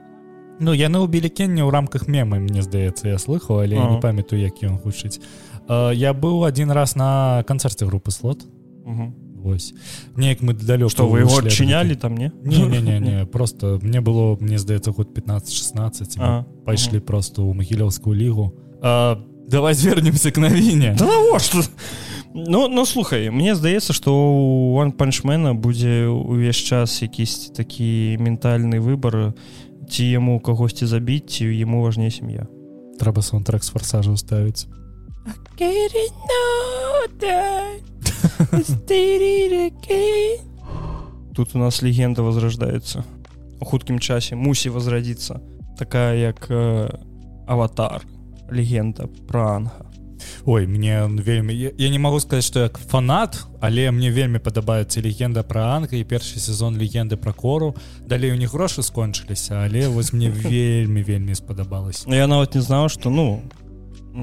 Ну 0.60 0.74
яны 0.74 1.06
ўбілі 1.06 1.30
кенне 1.30 1.62
ў 1.62 1.70
рамках 1.70 2.08
мемы 2.08 2.40
мне 2.42 2.66
здаецца 2.66 3.14
я 3.14 3.18
слыхаў 3.22 3.62
але 3.62 3.78
не 3.78 4.00
памятаю 4.02 4.42
які 4.42 4.74
ён 4.74 4.78
гучыць. 4.82 5.22
Я 5.70 6.14
быў 6.14 6.46
один 6.48 6.72
раз 6.72 6.96
на 6.96 7.44
канцэрце 7.48 7.86
групы 7.86 8.12
слот 8.12 8.46
Вось. 9.38 9.74
Неяк 10.16 10.42
мы 10.42 10.54
далёк 10.54 10.92
что 10.92 11.08
вы 11.08 11.20
его 11.20 11.38
адчынялі 11.38 11.96
там 11.96 12.18
не 12.18 12.32
не, 12.44 12.66
не, 12.66 12.82
не, 12.82 13.00
не. 13.00 13.26
просто 13.26 13.80
мне 13.82 14.02
было 14.02 14.36
мне 14.40 14.58
здаецца 14.58 14.92
год 14.92 15.14
15-16 15.14 16.44
пайшлі 16.66 17.00
просто 17.00 17.42
ў 17.44 17.54
магілёўскую 17.54 18.16
лігу. 18.18 18.54
А, 18.82 19.22
давай 19.48 19.74
звернемся 19.74 20.32
к 20.32 20.38
навіне 20.38 20.96
да 20.98 21.06
навошта? 21.06 21.64
Ну 22.34 22.68
ну 22.68 22.86
слухай 22.86 23.30
мне 23.30 23.56
здаецца 23.56 23.94
что 23.94 24.14
у 24.14 24.74
ван 24.76 24.92
панчмена 24.92 25.54
будзе 25.54 26.08
увесь 26.08 26.58
час 26.58 27.02
якісьці 27.02 27.54
такі 27.54 28.18
ментальны 28.20 28.80
выбор 28.80 29.34
ці 29.90 30.06
яму 30.06 30.40
кагосьці 30.40 30.86
забіць 30.86 31.30
ці 31.30 31.46
яму 31.46 31.82
важней 31.82 32.12
сям'я? 32.12 32.48
Трэба 33.00 33.22
саундтрек 33.22 33.64
з 33.64 33.72
фарсажа 33.72 34.18
ставіць. 34.18 34.68
Тут 41.36 41.56
у 41.56 41.60
нас 41.60 41.82
легенда 41.82 42.22
возрождается. 42.22 43.04
У 43.60 43.66
хуткім 43.66 44.00
часе 44.00 44.36
мусі 44.36 44.70
возрадзіцца 44.70 45.42
такая 45.78 46.16
як 46.18 46.50
э, 46.50 46.90
аватар 47.48 48.02
легенда 48.50 49.08
про 49.28 49.48
анга 49.56 49.86
Ой 50.46 50.68
мне 50.68 51.04
вельмі 51.08 51.54
я, 51.54 51.72
я 51.78 51.90
не 51.90 52.00
могу 52.00 52.20
сказать 52.20 52.44
что 52.44 52.60
як 52.60 52.78
фанат 52.78 53.46
але 53.60 53.92
мне 53.92 54.12
вельмі 54.12 54.40
падабаецца 54.40 55.02
легенда 55.02 55.44
про 55.44 55.76
анга 55.76 55.98
і 55.98 56.04
першы 56.04 56.40
сезон 56.40 56.78
легенды 56.78 57.18
про 57.18 57.34
кору. 57.34 57.76
Далей 58.06 58.32
у 58.32 58.36
них 58.36 58.54
грошы 58.54 58.84
скончыліся 58.84 59.66
але 59.66 59.88
вось 59.88 60.14
мне 60.14 60.30
вельмі 60.50 61.04
вельмі 61.04 61.36
спадабалось 61.36 62.06
я 62.08 62.28
нават 62.28 62.56
не 62.56 62.62
знаў 62.62 62.90
что 62.90 63.10
ну 63.10 63.42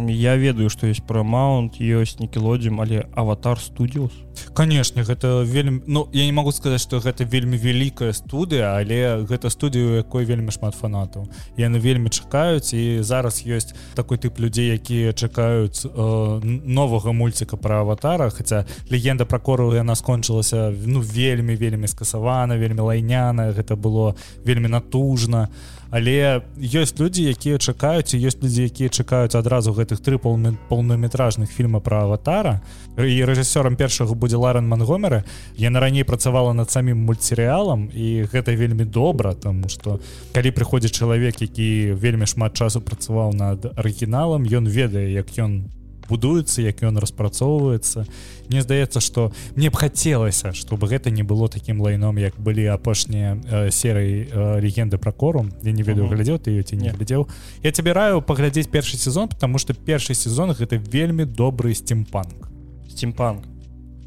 я 0.08 0.36
ведаю 0.36 0.70
что 0.70 0.86
есть 0.86 1.06
про 1.06 1.22
маунт 1.22 1.78
ёсць 1.78 2.18
некілодзім 2.18 2.80
але 2.80 3.06
аватар 3.14 3.60
студиус 3.60 4.12
канешне 4.54 5.02
гэта 5.02 5.44
вельмі 5.46 5.82
Ну 5.86 6.08
я 6.12 6.24
не 6.26 6.32
могу 6.32 6.52
сказаць 6.52 6.82
что 6.82 6.98
гэта 6.98 7.24
вельмі 7.24 7.56
вялікая 7.56 8.12
студыя 8.12 8.74
але 8.76 9.22
гэта 9.22 9.50
студыю 9.50 9.96
якой 10.02 10.24
вельмі 10.24 10.50
шмат 10.50 10.74
фанатаў. 10.74 11.28
Яны 11.56 11.78
вельмі 11.78 12.10
чакаюць 12.10 12.74
і 12.74 13.02
зараз 13.02 13.42
ёсць 13.46 13.74
такой 13.94 14.18
тып 14.18 14.38
людзей 14.38 14.74
якія 14.74 15.12
чакаюць 15.12 15.86
э, 15.86 16.40
новага 16.64 17.12
мульціка 17.12 17.56
про 17.56 17.80
аватара 17.86 18.30
хотя 18.30 18.66
легенда 18.90 19.24
про 19.24 19.38
кору 19.38 19.74
яна 19.74 19.94
скончылася 19.94 20.72
ну 20.74 21.00
вельмі 21.00 21.54
вельмі 21.54 21.88
скасавана 21.88 22.56
вельмі 22.56 22.80
лайняна 22.80 23.52
гэта 23.52 23.76
было 23.76 24.14
вельмі 24.44 24.68
натужна. 24.68 25.48
а 25.48 25.73
але 25.94 26.42
ёсць 26.58 26.98
людзі 26.98 27.22
якія 27.30 27.54
чакаюць 27.62 28.18
ёсць 28.18 28.42
людзі 28.42 28.66
якія 28.66 28.90
чакаюць 28.90 29.38
адразу 29.38 29.70
гэтых 29.70 30.02
тры 30.02 30.18
полнометражных 30.18 31.54
фільма 31.54 31.78
про 31.78 32.10
аватара 32.10 32.58
і 32.98 33.22
рэжысёрам 33.22 33.78
першага 33.78 34.18
будзе 34.18 34.34
ларен 34.34 34.66
мангомеры. 34.66 35.22
Яна 35.54 35.78
раней 35.78 36.02
працавала 36.02 36.50
над 36.50 36.74
самім 36.74 37.06
мультсерыялам 37.06 37.94
і 37.94 38.26
гэта 38.26 38.58
вельмі 38.58 38.82
добра 38.82 39.38
тому 39.38 39.70
что 39.70 40.00
калі 40.34 40.50
прыходзіць 40.50 40.98
чалавек 40.98 41.38
які 41.38 41.94
вельмі 41.94 42.26
шмат 42.26 42.58
часу 42.58 42.82
працаваў 42.82 43.30
над 43.30 43.70
арыгіналам 43.78 44.50
ён 44.50 44.66
ведае 44.66 45.14
як 45.14 45.30
ён 45.38 45.70
будуецца 46.08 46.62
як 46.62 46.82
ён 46.82 46.98
распрацоўваецца. 46.98 48.06
Мне 48.48 48.62
здаецца 48.62 49.00
что 49.00 49.32
мне 49.56 49.70
б 49.70 49.76
хацелася 49.76 50.52
чтобы 50.52 50.88
гэта 50.88 51.10
не 51.10 51.22
было 51.22 51.48
таким 51.48 51.80
лайном 51.80 52.16
як 52.18 52.34
былі 52.38 52.66
апошнія 52.66 53.38
э, 53.44 53.70
серый 53.70 54.28
э, 54.30 54.60
легенды 54.60 54.98
про 54.98 55.12
кору 55.12 55.46
я 55.62 55.72
не 55.72 55.82
ведаю 55.82 56.08
глядзеў 56.08 56.38
ты 56.38 56.62
ці 56.62 56.76
не 56.76 56.90
глядзеў. 56.90 57.28
Я 57.62 57.72
тебе 57.72 57.92
раю 57.92 58.22
паглядзець 58.22 58.68
першы 58.68 58.96
сезон 58.96 59.28
потому 59.28 59.58
что 59.58 59.74
першы 59.74 60.14
сезон 60.14 60.52
гэта 60.52 60.76
вельмі 60.76 61.24
добрый 61.24 61.74
стимпанк. 61.74 62.48
Стимпанк. 62.88 63.44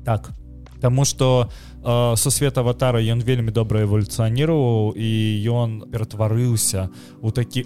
Так. 0.06 0.32
Таму 0.82 1.06
что 1.06 1.50
э, 1.84 2.14
сусвет 2.16 2.58
аватара 2.58 3.02
ён 3.02 3.22
вельмі 3.22 3.52
добра 3.52 3.82
эволюцыяніваў 3.82 4.94
і 4.94 5.10
ён 5.50 5.90
ператварыўся 5.90 6.90
у 7.22 7.32
такі 7.32 7.66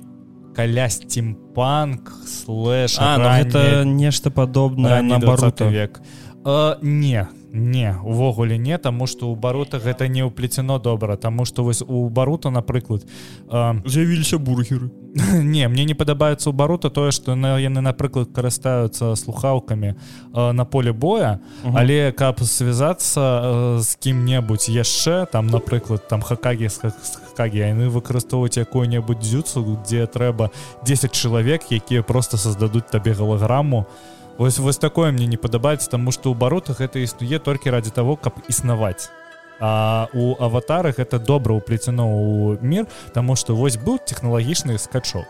каля 0.56 0.90
стимпанк 0.90 2.12
слэш 2.28 2.98
а, 3.00 3.18
ну, 3.18 3.30
гэта 3.30 3.84
нешта 3.86 4.32
падобнае 4.32 5.02
на 5.02 5.20
барута 5.20 5.70
век. 5.70 6.02
Э, 6.46 6.76
не 6.82 7.28
не 7.54 7.96
увогуле 8.04 8.58
не 8.58 8.78
таму 8.78 9.08
что 9.08 9.30
у 9.30 9.36
барута 9.36 9.80
гэта 9.80 10.08
не 10.08 10.24
ўплецено 10.24 10.80
добра 10.80 11.18
тому 11.18 11.46
что 11.46 11.64
вось 11.64 11.82
у 11.82 12.10
барута 12.10 12.50
напрыклад 12.50 13.06
э, 13.50 13.82
з'явіліся 13.86 14.38
бургеры 14.38 14.92
не 15.44 15.68
мне 15.68 15.86
не 15.86 15.94
падабаецца 15.94 16.50
у 16.50 16.54
барута 16.54 16.90
тое 16.90 17.12
что 17.12 17.36
на 17.36 17.60
яны 17.60 17.82
напрыклад 17.82 18.30
карыстаюцца 18.32 19.16
слухаўкамі 19.16 19.88
э, 19.88 20.52
на 20.52 20.66
поле 20.66 20.94
боя 20.94 21.40
угу. 21.64 21.78
але 21.78 22.12
каб 22.12 22.40
связацца 22.40 23.80
з 23.80 23.96
э, 23.96 24.00
кім-небудзь 24.00 24.70
яшчэ 24.70 25.28
там 25.32 25.48
напрыклад 25.48 26.08
там 26.08 26.22
хакагі 26.22 26.70
хакагі 26.72 27.60
яны 27.60 27.90
выкарыстоўваюць 27.90 28.58
якую-небудзь 28.64 29.28
дзюцу 29.28 29.78
дзе 29.84 30.08
трэба 30.08 30.52
10 30.86 31.12
чалавек 31.12 31.72
якія 31.72 32.04
просто 32.04 32.38
создадуць 32.38 32.88
табе 32.88 33.12
галаграму 33.12 33.84
то 33.84 34.21
Вось 34.42 34.58
вось 34.58 34.78
такое 34.82 35.12
мне 35.12 35.28
не 35.30 35.38
падабаецца 35.38 35.86
таму 35.94 36.10
што 36.10 36.34
ў 36.34 36.34
баротах 36.34 36.82
гэта 36.82 36.98
існуе 36.98 37.38
толькі 37.38 37.70
ради 37.70 37.94
того 37.94 38.16
каб 38.18 38.42
існаваць 38.50 39.14
а 39.62 40.10
у 40.18 40.34
аватарах 40.42 40.98
это 40.98 41.20
добра 41.22 41.54
ўплецено 41.54 42.10
ў 42.10 42.58
мир 42.66 42.90
таму 43.14 43.38
што 43.38 43.54
вось 43.54 43.78
быў 43.78 44.02
тэхналагічны 44.02 44.82
скачок. 44.82 45.30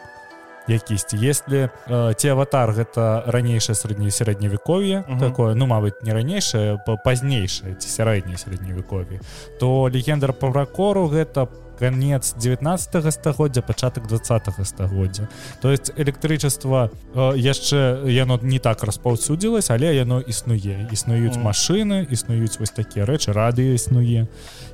Якісьці 0.72 1.20
если 1.20 1.68
э, 1.68 2.14
ці 2.16 2.28
аватар 2.32 2.72
гэта 2.72 3.28
ранейшае 3.28 3.76
сярэдняе 3.76 4.16
сярэдневяковье 4.16 5.04
Мгм. 5.04 5.20
такое 5.20 5.56
ну 5.60 5.68
мабыць 5.68 6.00
не 6.08 6.14
ранейшае 6.16 6.80
па- 6.86 6.96
пазнейшае 6.96 7.76
ці 7.76 7.90
сярэдняе 7.92 8.40
сярэдневяковье 8.40 9.20
то 9.60 9.90
легендар 9.92 10.32
павракору 10.32 11.12
гэта 11.12 11.50
конец 11.82 12.36
19 12.38 13.14
стагоддзя 13.14 13.62
пачатак 13.62 14.08
20 14.08 14.54
стагоддзя. 14.64 15.28
То 15.62 15.72
есть 15.72 15.92
электрычества 15.98 16.92
э, 17.16 17.34
яшчэ 17.38 18.06
яно 18.06 18.38
не 18.44 18.60
так 18.60 18.84
распаўсюдзілася 18.84 19.74
але 19.74 19.96
яно 19.96 20.22
існуе. 20.22 20.88
Існуюць 20.92 21.42
Мгм. 21.42 21.50
машины 21.50 22.06
існуюць 22.06 22.60
вось 22.60 22.70
такія 22.70 23.06
рэчы 23.06 23.34
радыё 23.34 23.74
існуе. 23.74 24.28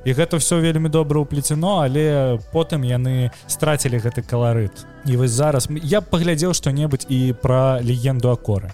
І 0.04 0.12
гэта 0.12 0.36
все 0.36 0.60
вельмі 0.60 0.88
добра 0.88 1.20
ўплецено 1.24 1.80
але 1.80 2.38
потым 2.52 2.84
яны 2.84 3.30
страцілі 3.46 4.04
гэты 4.04 4.20
каларыт. 4.20 4.84
І 5.06 5.16
вось 5.16 5.30
зараз 5.32 5.68
я 5.82 6.00
б 6.00 6.04
паглядзеў 6.12 6.52
што-небудзь 6.52 7.08
і 7.08 7.32
пра 7.32 7.80
легенду 7.80 8.28
акоры 8.28 8.72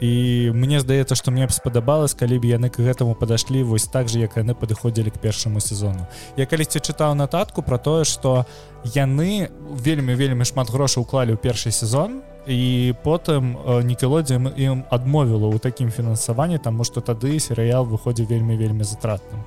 і 0.00 0.50
мне 0.54 0.80
здаецца 0.80 1.14
што 1.18 1.30
мне 1.30 1.46
б 1.46 1.52
спадабалось 1.52 2.14
калі 2.14 2.38
б 2.38 2.46
яны 2.46 2.70
к 2.70 2.78
гэтаму 2.78 3.18
падашлі 3.18 3.62
вось 3.62 3.90
так 3.90 4.08
же 4.08 4.20
як 4.20 4.36
яны 4.38 4.54
падыходзілі 4.54 5.10
к 5.10 5.18
першаму 5.18 5.60
сезону. 5.60 6.06
Я 6.36 6.46
калісьці 6.46 6.78
чытаў 6.78 7.14
нататку 7.14 7.62
про 7.62 7.78
тое 7.78 8.04
что 8.04 8.46
яны 8.84 9.50
вельмі 9.70 10.14
вельмі 10.14 10.44
шмат 10.44 10.70
грошай 10.70 11.02
уклалі 11.02 11.34
ў 11.34 11.42
першы 11.42 11.70
сезон 11.74 12.22
і 12.46 12.94
потым 13.02 13.58
нікелодзе 13.82 14.38
ім 14.38 14.86
адмовіла 14.90 15.50
ў 15.50 15.58
такім 15.58 15.90
фінансаванні 15.90 16.58
таму 16.58 16.84
што 16.84 17.00
тады 17.00 17.38
серыял 17.42 17.84
выходзіў 17.84 18.26
вельмі 18.30 18.56
вельмі 18.56 18.84
затратным. 18.84 19.42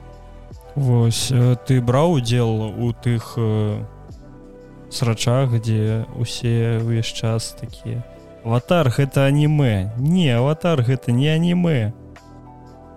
Вось 0.75 1.31
э, 1.31 1.57
ты 1.67 1.81
браў 1.81 2.19
удзел 2.19 2.71
у 2.71 2.93
тых 2.93 3.35
э, 3.35 3.83
срачах 4.89 5.51
дзе 5.59 6.05
усе 6.15 6.79
ўвесь 6.83 7.11
час 7.11 7.55
такія 7.59 8.03
аватар 8.43 8.89
гэта 8.89 9.25
аніме 9.25 9.91
не 9.97 10.29
аватар 10.35 10.81
гэта 10.81 11.11
не 11.11 11.29
аніме 11.29 11.93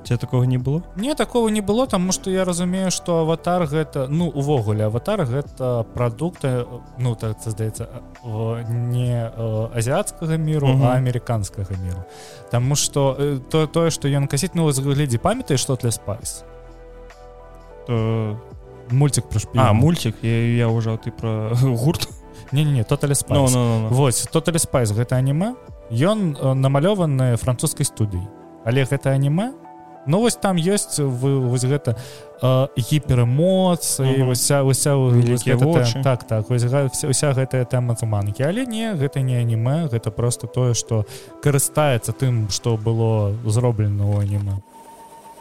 Ці 0.05 0.17
такого 0.17 0.45
не 0.45 0.59
было? 0.59 0.83
Мне 0.97 1.15
такого 1.15 1.49
не 1.49 1.63
было 1.63 1.87
тому 1.87 2.13
что 2.13 2.31
я 2.31 2.45
разумею 2.45 2.91
что 2.91 3.21
аватар 3.21 3.65
гэта 3.67 4.07
ну 4.09 4.29
увогуле 4.29 4.85
аватар 4.85 5.25
гэта 5.25 5.87
прадукты 5.95 6.67
ну 6.99 7.15
так 7.15 7.41
здаецца 7.41 7.89
э, 8.25 8.65
не 8.69 9.33
э, 9.33 9.69
азіацкага 9.75 10.37
міру 10.37 10.69
Мгм. 10.69 10.83
а 10.85 10.97
амерыканскага 11.01 11.73
міру 11.81 12.05
Таму 12.51 12.77
что 12.77 13.17
э, 13.19 13.41
то 13.51 13.67
тое 13.67 13.91
что 13.91 14.09
ён 14.09 14.29
касіць 14.29 14.55
ну 14.55 14.69
глядзі 14.69 15.19
памятаеш 15.19 15.61
что 15.61 15.77
для 15.77 15.91
спайс 15.91 16.45
то... 17.87 18.37
мультик 18.91 19.29
про 19.29 19.41
шпі 19.41 19.59
а 19.59 19.73
мультик? 19.73 20.17
Я, 20.23 20.57
я 20.57 20.69
ўжо 20.69 20.97
ты 20.97 21.11
про 21.11 21.55
гурт 21.63 22.09
не 22.55 22.65
не 22.65 22.85
тоталі 22.85 23.15
no. 23.29 23.89
Вось 23.91 24.23
тоталі 24.31 24.59
спайс 24.63 24.95
гэта 24.95 25.19
аніме 25.19 25.55
ён 25.91 26.39
э, 26.39 26.55
намалёваны 26.55 27.37
французскай 27.37 27.85
студыі 27.85 28.23
але 28.65 28.87
гэта 28.87 29.11
аніме 29.11 29.53
Ну 30.07 30.21
вось 30.21 30.37
там 30.37 30.57
ёсць 30.61 31.01
вы 31.01 31.41
вось 31.41 31.65
гэта 31.65 31.97
э, 32.43 32.69
гіперэмоцыі 32.77 34.21
Мгм. 34.21 34.29
уся 34.37 34.63
уся 34.63 34.93
Вялікія 34.97 35.57
гэта 35.57 36.03
так 36.03 36.25
так 36.25 36.51
вось 36.51 36.65
вся, 36.65 37.09
вся 37.09 37.33
гэтая 37.33 37.65
тэма 37.65 37.97
заманкі 37.97 38.45
але 38.45 38.67
не 38.67 38.93
гэта 38.93 39.25
не 39.25 39.41
аніме 39.41 39.89
гэта 39.89 40.11
просто 40.11 40.47
тое 40.47 40.75
што 40.75 41.07
карыстаецца 41.43 42.13
тым 42.13 42.51
што 42.51 42.77
было 42.77 43.33
зроблена 43.49 44.05
ў 44.05 44.29
аніме 44.29 44.61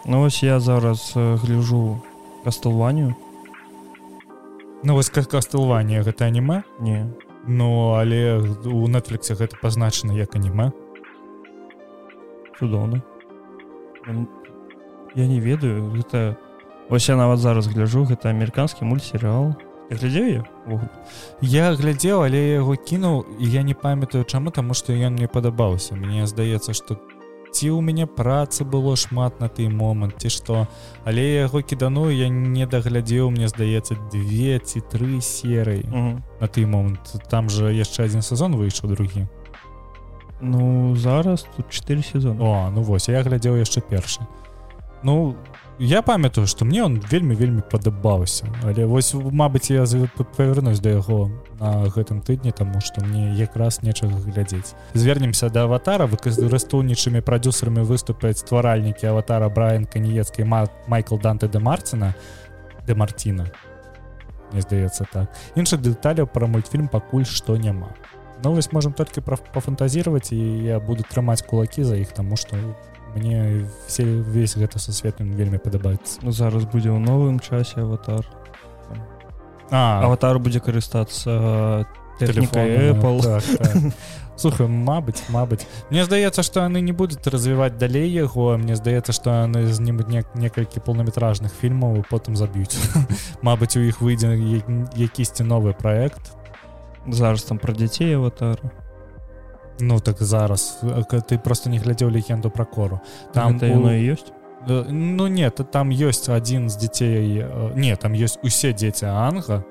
Ну 0.06 0.20
вось 0.24 0.44
я 0.44 0.60
зараз 0.60 1.12
э, 1.16 1.38
гляжу 1.44 2.00
кастелванію 2.44 3.16
Ну 4.84 4.96
вось 4.96 5.10
как 5.10 5.30
кастылванне 5.32 6.04
гэта 6.04 6.26
аніме? 6.28 6.64
Не. 6.80 7.08
Ну 7.48 7.96
але 7.96 8.44
у 8.68 8.88
нетфліксе 8.92 9.36
гэта 9.40 9.56
пазначана 9.62 10.12
як 10.12 10.36
аніме. 10.36 10.72
Цудоўна. 12.60 13.02
Я 15.16 15.28
не 15.28 15.40
ведаю 15.40 15.88
гэта 15.96 16.36
ось 16.90 17.08
я 17.08 17.16
нават 17.16 17.40
зараз 17.40 17.72
гляжу 17.72 18.04
гэта 18.04 18.28
амерыканскі 18.36 18.84
мультсерыал 18.84 19.56
глядзеў 19.88 20.28
я. 20.28 20.44
Я 21.40 21.72
глядзеў 21.72 22.28
але 22.28 22.60
яго 22.60 22.76
кінуў 22.76 23.24
і 23.40 23.48
я 23.48 23.64
не 23.64 23.74
памятаю 23.74 24.28
чаму 24.28 24.52
таму 24.52 24.74
што 24.74 24.92
ён 24.92 25.16
мне 25.16 25.28
падабаўся. 25.32 25.96
Мне 25.96 26.28
здаецца 26.28 26.74
што 26.74 27.00
ці 27.54 27.70
ў 27.70 27.80
мяне 27.86 28.06
працы 28.10 28.66
было 28.66 28.96
шмат 28.98 29.38
на 29.40 29.48
той 29.48 29.70
момант 29.70 30.18
ці 30.18 30.30
што? 30.34 30.68
Але 31.06 31.46
яго 31.46 31.62
кідану 31.62 32.10
я 32.10 32.28
не 32.30 32.66
даглядзеў 32.66 33.30
мне 33.30 33.48
здаецца 33.48 33.96
две 34.12 34.58
ці 34.60 34.82
тры 34.90 35.22
серыі 35.22 35.86
Мгм. 35.86 36.24
на 36.42 36.48
той 36.48 36.66
момант. 36.66 37.16
Там 37.30 37.50
же 37.50 37.70
яшчэ 37.74 38.10
адзін 38.10 38.22
сезон 38.26 38.56
выйшаў 38.58 38.90
другі. 38.90 39.28
Ну 40.42 40.96
зараз 40.96 41.46
тут 41.56 41.70
4 41.70 42.02
сезоны 42.04 42.42
О 42.44 42.70
ну 42.74 42.82
вось 42.82 43.08
я 43.08 43.24
глядзеў 43.24 43.56
яшчэ 43.56 43.80
першы 43.80 44.20
ну 45.04 45.36
я 45.80 46.02
памятаю 46.02 46.48
што 46.48 46.66
мне 46.66 46.84
он 46.84 47.00
вельмі 47.12 47.36
вельмі 47.36 47.62
падабаўся. 47.72 48.46
Але 48.64 48.86
вось 48.86 49.14
мабыць 49.14 49.72
я 49.74 49.86
за- 49.86 50.08
п- 50.08 50.24
павярнусь 50.24 50.80
да 50.80 50.90
яго 50.90 51.32
на 51.60 51.86
гэтым 51.90 52.22
тыдні 52.22 52.52
таму 52.52 52.80
што 52.82 53.02
мне 53.04 53.34
якраз 53.36 53.82
нечага 53.84 54.20
глядзець. 54.20 54.76
Звернемся 54.94 55.50
да 55.50 55.64
аватара 55.64 56.06
выкарыстаўнічымі 56.08 57.22
прадюсерамі 57.22 57.82
выступяць 57.82 58.38
стваральнікі 58.40 59.08
аватара 59.08 59.50
брайан 59.50 59.86
каніецкай 59.86 60.46
ма 60.46 60.68
майкл 60.88 61.18
данте 61.18 61.48
де 61.48 61.60
марціна 61.60 62.14
де 62.88 62.96
марціна 62.96 63.48
мне 64.52 64.62
здаецца 64.62 65.06
так. 65.12 65.28
Іншых 65.56 65.82
дэталяў 65.82 66.28
пра 66.28 66.46
мультфільм 66.48 66.88
пакуль 66.88 67.26
што 67.26 67.58
няма. 67.58 67.90
Ну 68.44 68.54
вось 68.54 68.72
можем 68.72 68.94
толькі 68.94 69.22
пафантазіраваць 69.22 70.32
і 70.32 70.38
я 70.38 70.80
буду 70.80 71.04
трымаць 71.04 71.42
кулакі 71.42 71.84
за 71.84 71.96
іх 71.96 72.12
таму 72.14 72.36
што 72.38 72.58
мне 73.16 73.66
все 73.88 74.04
весь 74.04 74.56
гэта 74.56 74.80
сусветным 74.80 75.32
вельмі 75.34 75.58
падабаецца 75.58 76.20
Ну, 76.22 76.32
зараз 76.32 76.66
будзе 76.66 76.90
ў 76.90 77.00
новым 77.00 77.40
часе 77.40 77.82
аватар 77.82 78.26
а. 79.72 80.04
Аватар 80.06 80.40
будзе 80.40 80.60
карыстацца 80.60 81.86
тэхнікай 82.20 82.94
Apple. 82.94 83.22
Так, 83.22 83.44
так. 83.58 83.94
слухай 84.36 84.68
мабыць 84.68 85.22
мабыць 85.30 85.66
мне 85.90 86.06
здаецца 86.06 86.44
што 86.44 86.66
яны 86.66 86.82
не 86.82 86.94
будуць 86.94 87.22
развіваць 87.26 87.78
далей 87.78 88.10
яго 88.10 88.58
мне 88.58 88.76
здаецца 88.76 89.14
што 89.14 89.34
яны 89.46 89.66
знімуць 89.70 90.10
не, 90.10 90.24
некалькі 90.36 90.82
полнометражных 90.82 91.54
фільмаў 91.54 92.06
потым 92.10 92.36
заб'юць 92.36 92.78
Мабыць 93.46 93.76
у 93.78 93.82
іх 93.84 94.02
выйдзе 94.02 94.34
якісьці 94.96 95.44
новы 95.44 95.74
проект. 95.74 96.34
Зараз 97.08 97.44
там 97.44 97.60
пра 97.60 97.74
дзяцей 97.76 98.16
аватар 98.16 98.62
Ну 99.80 100.00
так 100.00 100.22
зараз. 100.22 100.80
Э, 100.84 101.04
ты 101.22 101.38
просто 101.40 101.70
не 101.70 101.80
глядзеў 101.80 102.10
легенду 102.10 102.50
пра 102.50 102.66
кору. 102.66 103.00
Там 103.34 103.56
у- 103.56 103.66
яно 103.66 103.90
ёсць 103.90 104.32
Э, 104.68 104.86
Ну 104.90 105.28
нет, 105.28 105.60
там 105.72 105.90
ёсць 105.92 106.30
адзін 106.30 106.70
з 106.70 106.78
дзяцей 106.78 107.40
э, 107.44 107.76
не 107.76 107.96
там 107.96 108.14
ёсць 108.14 108.40
усе 108.44 108.74
дзеці 108.74 109.06
анга. 109.06 109.64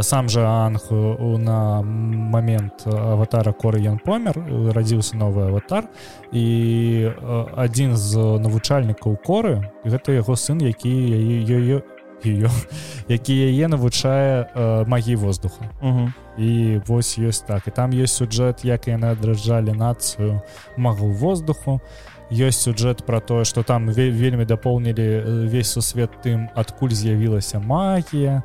Сам 0.00 0.28
же 0.30 0.40
анг 0.40 0.90
на 0.90 1.82
момент 1.82 2.86
аватара 2.86 3.52
коры 3.52 3.78
ён 3.84 3.98
помер 4.02 4.32
радзіўся 4.72 5.16
новы 5.18 5.48
аватар. 5.48 5.84
І 6.32 7.10
адзін 7.56 7.96
з 7.96 8.16
навучальнікаў 8.16 9.18
коры 9.26 9.68
гэта 9.84 10.12
яго 10.16 10.32
сын 10.36 10.58
які 10.64 10.88
яе 10.88 11.82
ее 12.24 12.50
які 13.08 13.34
яе 13.34 13.68
навучае 13.68 14.46
э, 14.54 14.88
магіі 14.88 15.16
воздуха. 15.16 15.70
Угу. 15.82 16.12
і 16.38 16.80
вось 16.86 17.18
ёсць 17.18 17.44
так. 17.46 17.66
І 17.66 17.70
там 17.70 17.90
ёсць 17.90 18.20
сюджэт 18.20 18.64
як 18.64 18.88
яны 18.88 19.12
адраджалі 19.12 19.72
нацыю 19.72 20.42
магу 20.76 21.08
воздуху. 21.08 21.80
Ёсць 22.30 22.60
сюджэт 22.60 23.06
про 23.06 23.20
тое 23.20 23.44
что 23.44 23.62
там 23.62 23.88
ве 23.88 24.10
вельмі 24.10 24.44
дапоўнілі 24.44 25.02
э, 25.02 25.48
весь 25.48 25.70
сусвет 25.70 26.10
тым 26.24 26.48
адкуль 26.54 26.92
з'явілася 26.92 27.58
магія 27.58 28.42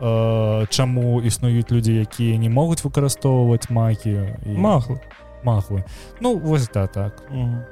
э, 0.00 0.66
чаму 0.68 1.22
існуюць 1.22 1.70
людзі 1.70 2.00
якія 2.00 2.36
не 2.38 2.48
могуць 2.48 2.84
выкарыстоўваць 2.84 3.70
магію 3.70 4.36
і 4.44 4.58
маглы. 4.58 5.00
Магвы 5.44 5.84
ну 6.20 6.36
вось 6.36 6.68
да 6.68 6.86
так. 6.86 7.22
Угу. 7.30 7.64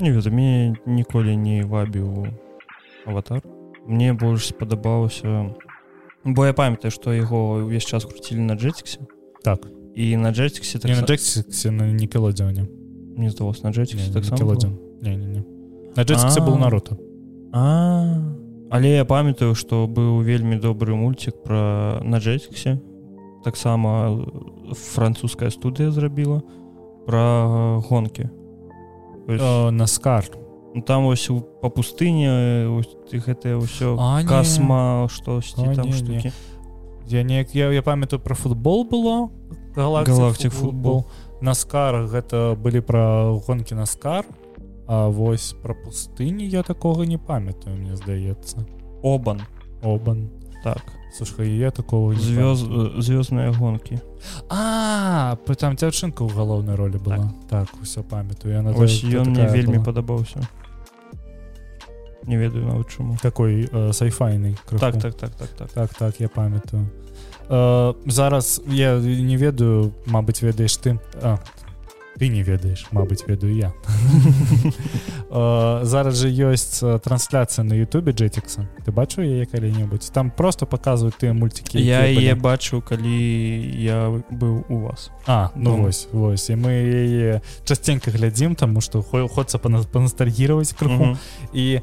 не 0.00 0.12
ведаю 0.12 0.34
мне 0.34 0.76
ніколі 0.86 1.36
не 1.36 1.64
вабіў 1.64 2.26
аватар 3.06 3.42
мне 3.88 4.12
больш 4.12 4.52
спадабаўся 4.52 5.56
бо 6.24 6.46
я 6.46 6.52
памятаю 6.52 6.92
што 6.92 7.12
яго 7.16 7.64
ўвесь 7.64 7.88
час 7.88 8.04
круцілі 8.04 8.44
на 8.44 8.54
джетиксе 8.54 9.00
так. 9.42 9.66
І 9.96 10.16
на 10.16 10.30
джетиксе 10.30 10.78
не 10.84 10.94
на 10.94 11.06
джексе 11.06 11.70
на 11.70 11.90
никелодзеоне 11.92 12.68
не 13.16 13.30
здалось 13.30 13.62
на 13.62 13.70
джетиксе 13.70 14.12
так 14.12 14.24
не. 15.02 15.44
на 15.96 16.02
джексе 16.02 16.40
был 16.40 16.56
наруто. 16.56 16.98
А. 17.52 18.20
Але 18.70 18.96
я 18.96 19.04
памятаю 19.04 19.54
што 19.54 19.86
быў 19.88 20.20
вельмі 20.22 20.60
добры 20.60 20.94
мульцік 20.94 21.42
пра 21.42 22.00
на 22.04 22.18
джетиксе 22.18 22.78
таксама 23.44 24.20
французская 24.74 25.50
студыя 25.50 25.90
зрабіла 25.90 26.42
пра 27.06 27.80
гонкі. 27.88 28.28
На 29.28 29.86
скар 29.86 30.24
ну, 30.74 30.82
там 30.82 31.04
вось 31.04 31.30
у- 31.30 31.40
па 31.40 31.68
пустыне 31.68 32.68
гэтае 33.12 33.56
ўсё 33.58 33.96
А, 33.98 34.22
не. 34.22 34.28
касма 34.28 35.08
штосьці 35.08 35.74
там 35.74 35.86
не, 35.86 35.92
штукі 35.92 36.32
я 37.08 37.22
неяк 37.22 37.54
я, 37.54 37.72
я 37.72 37.82
памятаю 37.82 38.20
про 38.20 38.34
футбол 38.34 38.84
было. 38.84 39.30
Галактик 39.74 40.52
футбол. 40.52 41.06
наскар 41.40 42.04
гэта 42.06 42.56
былі 42.56 42.80
пра 42.80 43.32
гонкі 43.46 43.74
наскар 43.74 44.24
А 44.86 45.08
вось 45.08 45.54
пра 45.62 45.74
пустыні 45.74 46.48
я 46.48 46.62
такога 46.62 47.04
не 47.06 47.18
памятаю 47.18 47.76
мне 47.76 47.96
здаецца 47.96 48.64
обан. 49.04 49.42
Обан. 49.82 50.30
Так. 50.64 50.82
Слушай 51.12 51.56
я 51.56 51.70
такого 51.70 52.14
звёз 52.14 52.58
звёздныя 52.98 53.52
гонкі 53.52 54.00
а 54.50 55.36
там 55.58 55.76
дзяўчынка 55.76 56.24
ў 56.24 56.32
галоўнай 56.34 56.74
ролі 56.76 56.98
была. 56.98 57.30
Так, 57.48 57.68
так 57.70 57.82
усё 57.82 58.02
памятаю. 58.02 58.54
Я 58.54 58.60
ён 58.60 59.30
мне 59.30 59.46
вельмі 59.46 59.78
падабаўся 59.84 60.40
не 62.28 62.36
ведаю 62.36 62.66
нават 62.66 62.90
чаму 62.90 63.16
такой 63.22 63.68
э, 63.72 63.92
сайфайны 63.92 64.56
так 64.70 65.00
так 65.00 65.14
так 65.14 65.34
так 65.34 65.48
так. 65.48 65.70
Так 65.72 65.94
так 65.94 66.20
я 66.20 66.28
памятаю. 66.28 66.88
Э, 67.48 67.94
зараз 68.06 68.62
я 68.66 68.98
не 68.98 69.36
ведаю 69.36 69.92
Мабыць 70.06 70.42
ведаеш 70.42 70.76
ты. 70.76 70.98
А, 71.22 71.38
ты 72.18 72.28
не 72.28 72.42
ведаеш 72.42 72.86
Мабыць 72.90 73.24
ведаю 73.26 73.54
я. 73.54 73.72
Зараз 75.82 76.16
же 76.16 76.28
ёсць 76.28 76.80
трансляцыя 77.04 77.64
на 77.64 77.74
Ютубе 77.74 78.12
джетикса. 78.12 78.68
Ты 78.84 78.92
бачу 78.92 79.22
яе 79.22 79.46
калі-небудзь 79.46 80.10
там 80.10 80.30
просто 80.30 80.66
показывают 80.66 81.16
тыя 81.16 81.32
мультики 81.32 81.78
я 81.78 82.04
яе 82.06 82.34
бачу 82.34 82.82
калі 82.82 83.80
я 83.80 84.22
быў 84.30 84.64
у 84.68 84.78
вас. 84.88 85.10
А 85.26 85.50
ну 85.54 85.76
вось 85.76 86.08
вось. 86.12 86.50
І 86.50 86.56
мы 86.56 86.72
яе 86.72 87.42
часценька 87.64 88.10
глядзім 88.10 88.56
таму 88.56 88.80
што 88.80 89.02
хочацца 89.02 89.58
панастальгіраваць 89.58 90.72
крыху. 90.72 91.16
І 91.52 91.80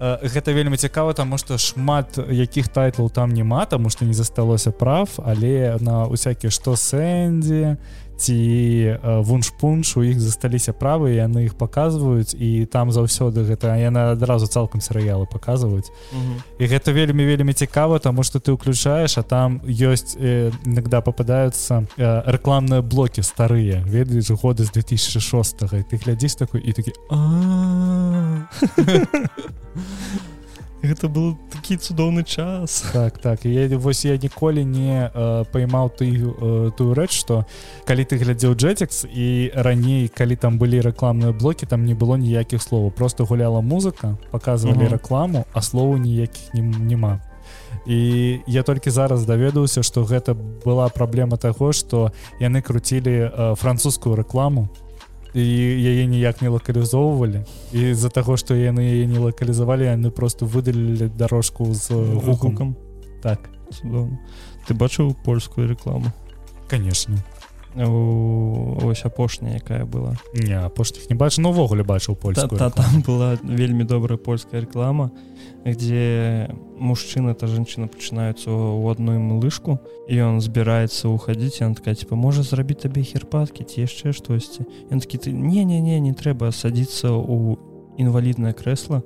гэта 0.00 0.52
вельмі 0.52 0.76
цікава 0.76 1.12
таму 1.12 1.38
што 1.38 1.58
шмат 1.58 2.18
якіх 2.18 2.68
тайтлаў 2.68 3.10
там 3.10 3.32
няма 3.32 3.64
таму 3.66 3.90
што 3.90 4.04
не 4.04 4.14
засталося 4.14 4.70
прав 4.70 5.16
але 5.24 5.76
на 5.80 6.04
усякія 6.06 6.50
што 6.50 6.76
сэндзі 6.76 7.76
ці 8.16 8.98
вунш-пунш 9.04 9.96
у 9.96 10.02
іх 10.02 10.20
засталіся 10.20 10.72
правы 10.72 11.12
яны 11.20 11.44
іх 11.46 11.54
паказваюць 11.54 12.32
і 12.32 12.64
там 12.64 12.88
заўсёды 12.88 13.44
гэта 13.44 13.76
яна 13.76 14.16
адразу 14.16 14.48
цалкам 14.48 14.80
серыялы 14.80 15.28
паказваюць 15.28 15.92
mm 16.12 16.16
-hmm. 16.16 16.38
і 16.58 16.64
гэта 16.66 16.92
вельмі 16.92 17.24
вельмі 17.24 17.52
цікава 17.52 17.98
тому 17.98 18.24
что 18.24 18.38
ты 18.38 18.52
ўключаеш 18.52 19.18
а 19.18 19.22
там 19.22 19.60
ёсць 19.68 20.16
э, 20.16 20.52
иногда 20.64 21.00
попадаются 21.00 21.86
э, 21.98 22.22
рэкламныя 22.26 22.82
блокі 22.82 23.22
старыя 23.22 23.84
ведаеш 23.84 24.30
годы 24.30 24.64
з 24.64 24.70
2006 24.70 25.62
і 25.62 25.84
ты 25.84 26.04
глядзіш 26.04 26.34
такой 26.34 26.60
і 26.60 26.72
такі 26.72 26.92
гэта 30.86 31.08
был 31.08 31.36
такі 31.50 31.76
цудоўны 31.76 32.22
час. 32.22 32.84
Так 32.92 33.18
так. 33.18 33.44
Я 33.44 33.78
вось 33.78 34.04
я 34.04 34.16
ніколі 34.16 34.64
не 34.64 35.10
э, 35.12 35.44
поймаў 35.52 35.90
ты 35.90 36.06
э, 36.14 36.70
тую 36.76 36.94
рэч 36.94 37.10
что 37.10 37.44
калі 37.84 38.04
ты 38.04 38.16
глядзеў 38.16 38.54
джетекс 38.54 39.04
і 39.04 39.50
раней 39.54 40.08
калі 40.08 40.36
там 40.36 40.58
былі 40.58 40.80
рэкламныя 40.80 41.32
блокі 41.32 41.66
там 41.66 41.84
не 41.84 41.94
было 41.94 42.16
ніякіх 42.16 42.62
словаў 42.62 42.90
просто 42.90 43.24
гуляла 43.24 43.60
музыка 43.60 44.16
показывалі 44.30 44.88
рэкламу 44.88 45.44
а 45.52 45.62
слову 45.62 45.96
ніякіх 45.98 46.54
няма 46.54 47.20
і 47.86 48.40
я 48.46 48.62
толькі 48.62 48.90
зараз 48.90 49.26
даведаўся 49.26 49.82
что 49.82 50.04
гэта 50.04 50.34
была 50.64 50.88
праблема 50.88 51.36
таго 51.36 51.72
что 51.72 52.12
яны 52.40 52.62
круцілі 52.62 53.30
э, 53.32 53.54
французскую 53.56 54.16
рэкламу 54.16 54.68
і 55.36 55.44
яе 55.76 56.06
ніяк 56.08 56.42
не 56.42 56.48
лакалізоўвалі. 56.48 57.44
І 57.72 57.92
з-за 57.94 58.08
таго 58.08 58.36
што 58.40 58.56
яны 58.56 58.80
яе 58.80 59.06
не 59.06 59.20
лакалізавалі 59.20 59.84
яны 59.84 60.10
просто 60.10 60.46
выдалілі 60.46 61.12
дорожку 61.12 61.74
з 61.74 61.92
гукам. 61.92 62.76
так. 63.22 63.50
Цудоўно. 63.70 64.18
ты 64.66 64.74
бачыў 64.74 65.14
польскую 65.24 65.68
рекламу? 65.68 66.12
Конечно 66.70 67.18
ось 67.76 69.04
апошняя 69.04 69.54
якая 69.54 69.84
была 69.84 70.16
не 70.32 70.56
апошніх 70.56 71.10
не 71.10 71.16
бачу. 71.16 71.42
Увогуле 71.42 71.84
бачыў 71.84 72.16
польскую 72.16 72.58
та, 72.58 72.70
та, 72.70 72.82
там 72.82 73.02
была 73.02 73.38
вельмі 73.42 73.84
добрая 73.84 74.16
польская 74.16 74.60
реклама 74.60 75.10
где 75.64 76.48
мужчына 76.78 77.34
та 77.34 77.46
жанчына 77.46 77.88
пачынаюцца 77.88 78.50
у 78.50 78.88
адной 78.88 79.18
лыжку 79.18 79.78
і 80.08 80.20
он 80.20 80.40
збіраецца 80.40 81.08
уходить 81.08 81.60
он 81.60 81.74
такая 81.74 81.94
типа 81.94 82.16
можа 82.16 82.42
зрабіць 82.42 82.80
табе 82.88 83.02
херпаткі 83.02 83.64
ці 83.64 83.84
яшчэ 83.84 84.12
штосьці 84.12 84.64
ён 84.90 85.00
такі 85.00 85.18
ты 85.18 85.32
не 85.32 85.64
не 85.64 85.80
не 85.80 86.00
не 86.00 86.14
трэба 86.14 86.52
садіцца 86.52 87.12
у 87.12 87.58
інваліднае 87.98 88.52
кресло 88.52 89.02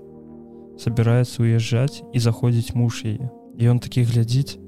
собирается 0.78 1.42
уезжаць 1.42 2.02
і 2.12 2.18
заходзіць 2.18 2.74
муж 2.74 3.02
яе 3.04 3.30
і 3.58 3.68
он 3.68 3.78
такі 3.78 4.06
глядзіць 4.06 4.58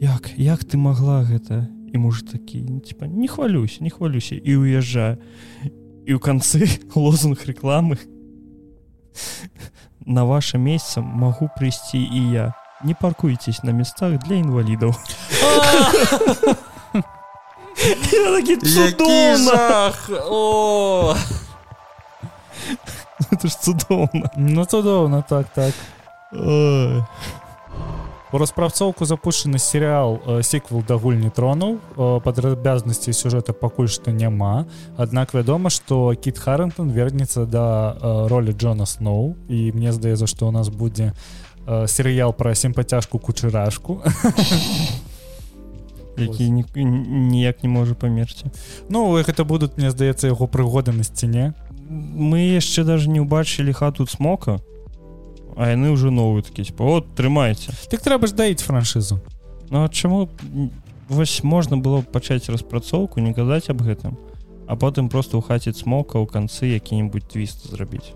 як 0.00 0.30
як 0.36 0.64
ты 0.64 0.76
могла 0.76 1.24
гэта 1.24 1.68
і 1.92 1.98
муж 1.98 2.22
такі 2.22 2.60
типа 2.86 3.06
не 3.06 3.28
хвалюсь 3.28 3.80
не 3.80 3.90
хвалюся 3.90 4.34
і 4.34 4.56
уезжаю. 4.56 5.18
І 6.06 6.14
ў 6.14 6.18
канцы 6.18 6.64
лозунг 6.94 7.44
рекламы. 7.44 7.98
На 10.06 10.24
ваше 10.24 10.58
месяца 10.58 11.00
могу 11.00 11.50
прыйсці 11.58 11.98
і 11.98 12.30
я. 12.32 12.54
Не 12.84 12.94
паркуйтесь 12.94 13.62
на 13.62 13.72
местах 13.72 14.18
для 14.24 14.34
інвалідаў 14.36 14.94
это 23.32 23.48
ж 23.48 23.60
цудоўна 23.60 24.30
ну 24.36 24.64
цудоўна 24.64 25.22
так 25.22 25.46
так 25.54 25.74
У 28.30 28.36
распрацоўку 28.36 29.08
запущены 29.08 29.56
серыал 29.56 30.20
сіквел 30.44 30.84
да 30.84 31.00
гульні 31.00 31.32
тронуў 31.32 31.78
падрабязнасці 31.96 33.16
сюжэта 33.16 33.56
пакуль 33.56 33.88
што 33.88 34.12
няма. 34.12 34.68
Аднак 35.00 35.32
вядома 35.32 35.72
што 35.72 36.12
кіт 36.12 36.36
Харрентон 36.36 36.92
вернецца 36.92 37.48
да 37.48 37.96
ролі 38.28 38.52
Джона 38.52 38.84
Сноу. 38.84 39.32
І 39.48 39.72
мне 39.72 39.92
здаецца 39.92 40.28
што 40.28 40.48
у 40.48 40.52
нас 40.52 40.68
будзе 40.68 41.14
серыял 41.88 42.36
пра 42.36 42.54
сімпацяжку 42.54 43.18
кучырашку 43.18 44.02
які 46.18 46.50
ніяк 46.50 47.62
не 47.62 47.68
можа 47.68 47.94
памерці. 47.94 48.52
Ну 48.88 49.08
гэта 49.16 49.44
будуць 49.44 49.72
мне 49.76 49.90
здаецца 49.90 50.28
яго 50.28 50.46
прыгоды 50.46 50.92
на 50.92 51.04
сцяне. 51.04 51.54
Мы 51.88 52.60
яшчэ 52.60 52.84
даже 52.84 53.08
не 53.08 53.24
ўбачылі 53.24 53.72
хату 53.72 54.04
смока 54.04 54.60
а 55.58 55.74
яны 55.74 55.90
ўжо 55.90 56.14
новую 56.14 56.46
такі 56.46 56.62
типа, 56.62 56.86
от 56.86 57.10
трымайце 57.18 57.74
так 57.90 57.98
трэба 58.00 58.30
ж 58.30 58.38
даіць 58.38 58.62
франшызу. 58.62 59.18
Ну 59.74 59.82
а 59.82 59.90
чаму 59.90 60.30
вось 61.10 61.42
можна 61.42 61.76
было 61.76 62.00
пачаць 62.00 62.46
распрацоўку 62.46 63.18
не 63.18 63.34
казаць 63.34 63.66
аб 63.68 63.82
гэтым 63.82 64.14
а 64.68 64.76
потым 64.76 65.08
просто 65.08 65.40
ў 65.40 65.42
хаце 65.42 65.74
смока 65.74 66.22
ў 66.22 66.30
канцы 66.30 66.70
які-нибудь 66.70 67.26
твіст 67.26 67.66
зрабіць 67.66 68.14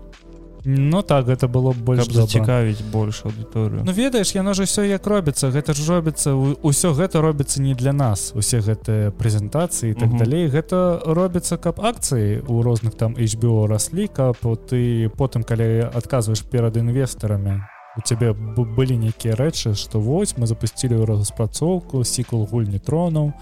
Ну 0.65 1.01
так 1.01 1.25
гэта 1.27 1.47
было 1.47 1.73
больш 1.73 2.07
зацікавіць 2.07 2.83
больш 2.91 3.23
аўдыторыю 3.27 3.83
Ну 3.83 3.91
ведаеш 3.91 4.35
яно 4.35 4.53
ж 4.53 4.63
ўсё 4.63 4.87
як 4.87 5.03
робіцца 5.07 5.51
гэта 5.51 5.75
ж 5.75 5.83
робіцца 5.83 6.31
ўсё 6.63 6.95
гэта 6.95 7.19
робіцца 7.19 7.61
не 7.61 7.75
для 7.75 7.91
нас 7.91 8.31
усе 8.35 8.63
гэтыя 8.63 9.11
прэзентацыі 9.11 9.93
так 9.93 10.09
-hmm. 10.09 10.17
далей 10.17 10.47
гэта 10.47 11.03
робіцца 11.05 11.57
каб 11.57 11.79
акцыі 11.79 12.41
у 12.47 12.63
розных 12.63 12.95
там 12.95 13.15
HBO 13.15 13.67
раслі 13.67 14.07
каб 14.07 14.37
ты 14.69 15.09
потым 15.09 15.43
калі 15.43 15.89
адказваеш 15.93 16.41
перад 16.41 16.77
інвестарамі 16.77 17.61
у 17.97 18.01
цябе 18.01 18.33
былі 18.77 18.97
нейкія 18.97 19.35
рэчы 19.35 19.75
што 19.75 19.99
вось 19.99 20.37
мы 20.37 20.47
запусцілі 20.47 21.05
распрацоўку 21.05 22.03
сікул 22.03 22.47
гульні 22.51 22.79
тронаў 22.79 23.33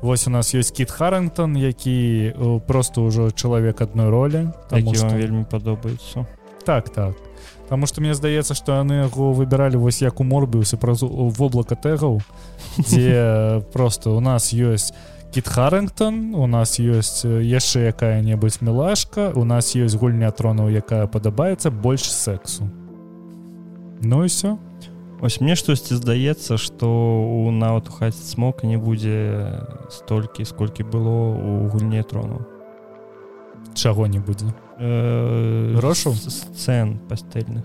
Вось 0.00 0.26
у 0.26 0.30
нас 0.30 0.54
ёсць 0.54 0.70
кіт 0.70 0.90
Харрентон 0.90 1.56
які 1.58 2.32
просто 2.66 3.02
ўжо 3.02 3.30
чалавек 3.30 3.82
адной 3.82 4.10
ролі 4.10 4.40
там 4.70 4.94
што... 4.94 5.10
вельмі 5.10 5.42
падобаецца. 5.42 6.26
Так 6.64 6.90
так. 6.90 7.18
Таму 7.68 7.86
што 7.90 8.00
мне 8.00 8.14
здаецца 8.14 8.54
што 8.54 8.78
яны 8.78 9.02
яго 9.02 9.34
выбіралі 9.34 9.76
вось 9.82 9.98
як 10.02 10.20
у 10.20 10.24
морбіусе 10.24 10.78
праз 10.78 11.02
воблака 11.02 11.74
тэгаў 11.74 12.22
дзе 12.78 13.62
просто 13.74 14.14
у 14.14 14.20
нас 14.20 14.54
ёсць 14.54 14.94
кіт 15.34 15.50
Харрентон 15.50 16.30
у 16.34 16.46
нас 16.46 16.78
ёсць 16.78 17.26
яшчэ 17.26 17.90
якая-небудзь 17.90 18.62
мілашка 18.62 19.34
у 19.34 19.42
нас 19.42 19.74
ёсць 19.74 19.98
гульня 19.98 20.30
тронаў 20.30 20.70
якая 20.70 21.10
падабаецца 21.10 21.74
больш 21.74 22.06
сексу. 22.06 22.70
Ну 23.98 24.22
і 24.22 24.30
все 24.30 24.62
Вось 25.20 25.40
мне 25.40 25.56
штосьці 25.58 25.98
здаецца 25.98 26.56
што 26.62 26.86
у 26.86 27.50
нават 27.50 27.88
у 27.90 27.92
хаце 27.92 28.22
смока 28.22 28.66
не 28.70 28.78
будзе 28.78 29.66
столькі 29.90 30.46
сколькі 30.46 30.86
было 30.86 31.34
у 31.34 31.66
гульне 31.66 32.02
трону 32.06 32.46
чаго 33.74 34.06
не 34.06 34.22
будзе 34.22 34.54
грошу 34.78 36.14
сцэн 36.14 36.98
пастэльных 37.10 37.64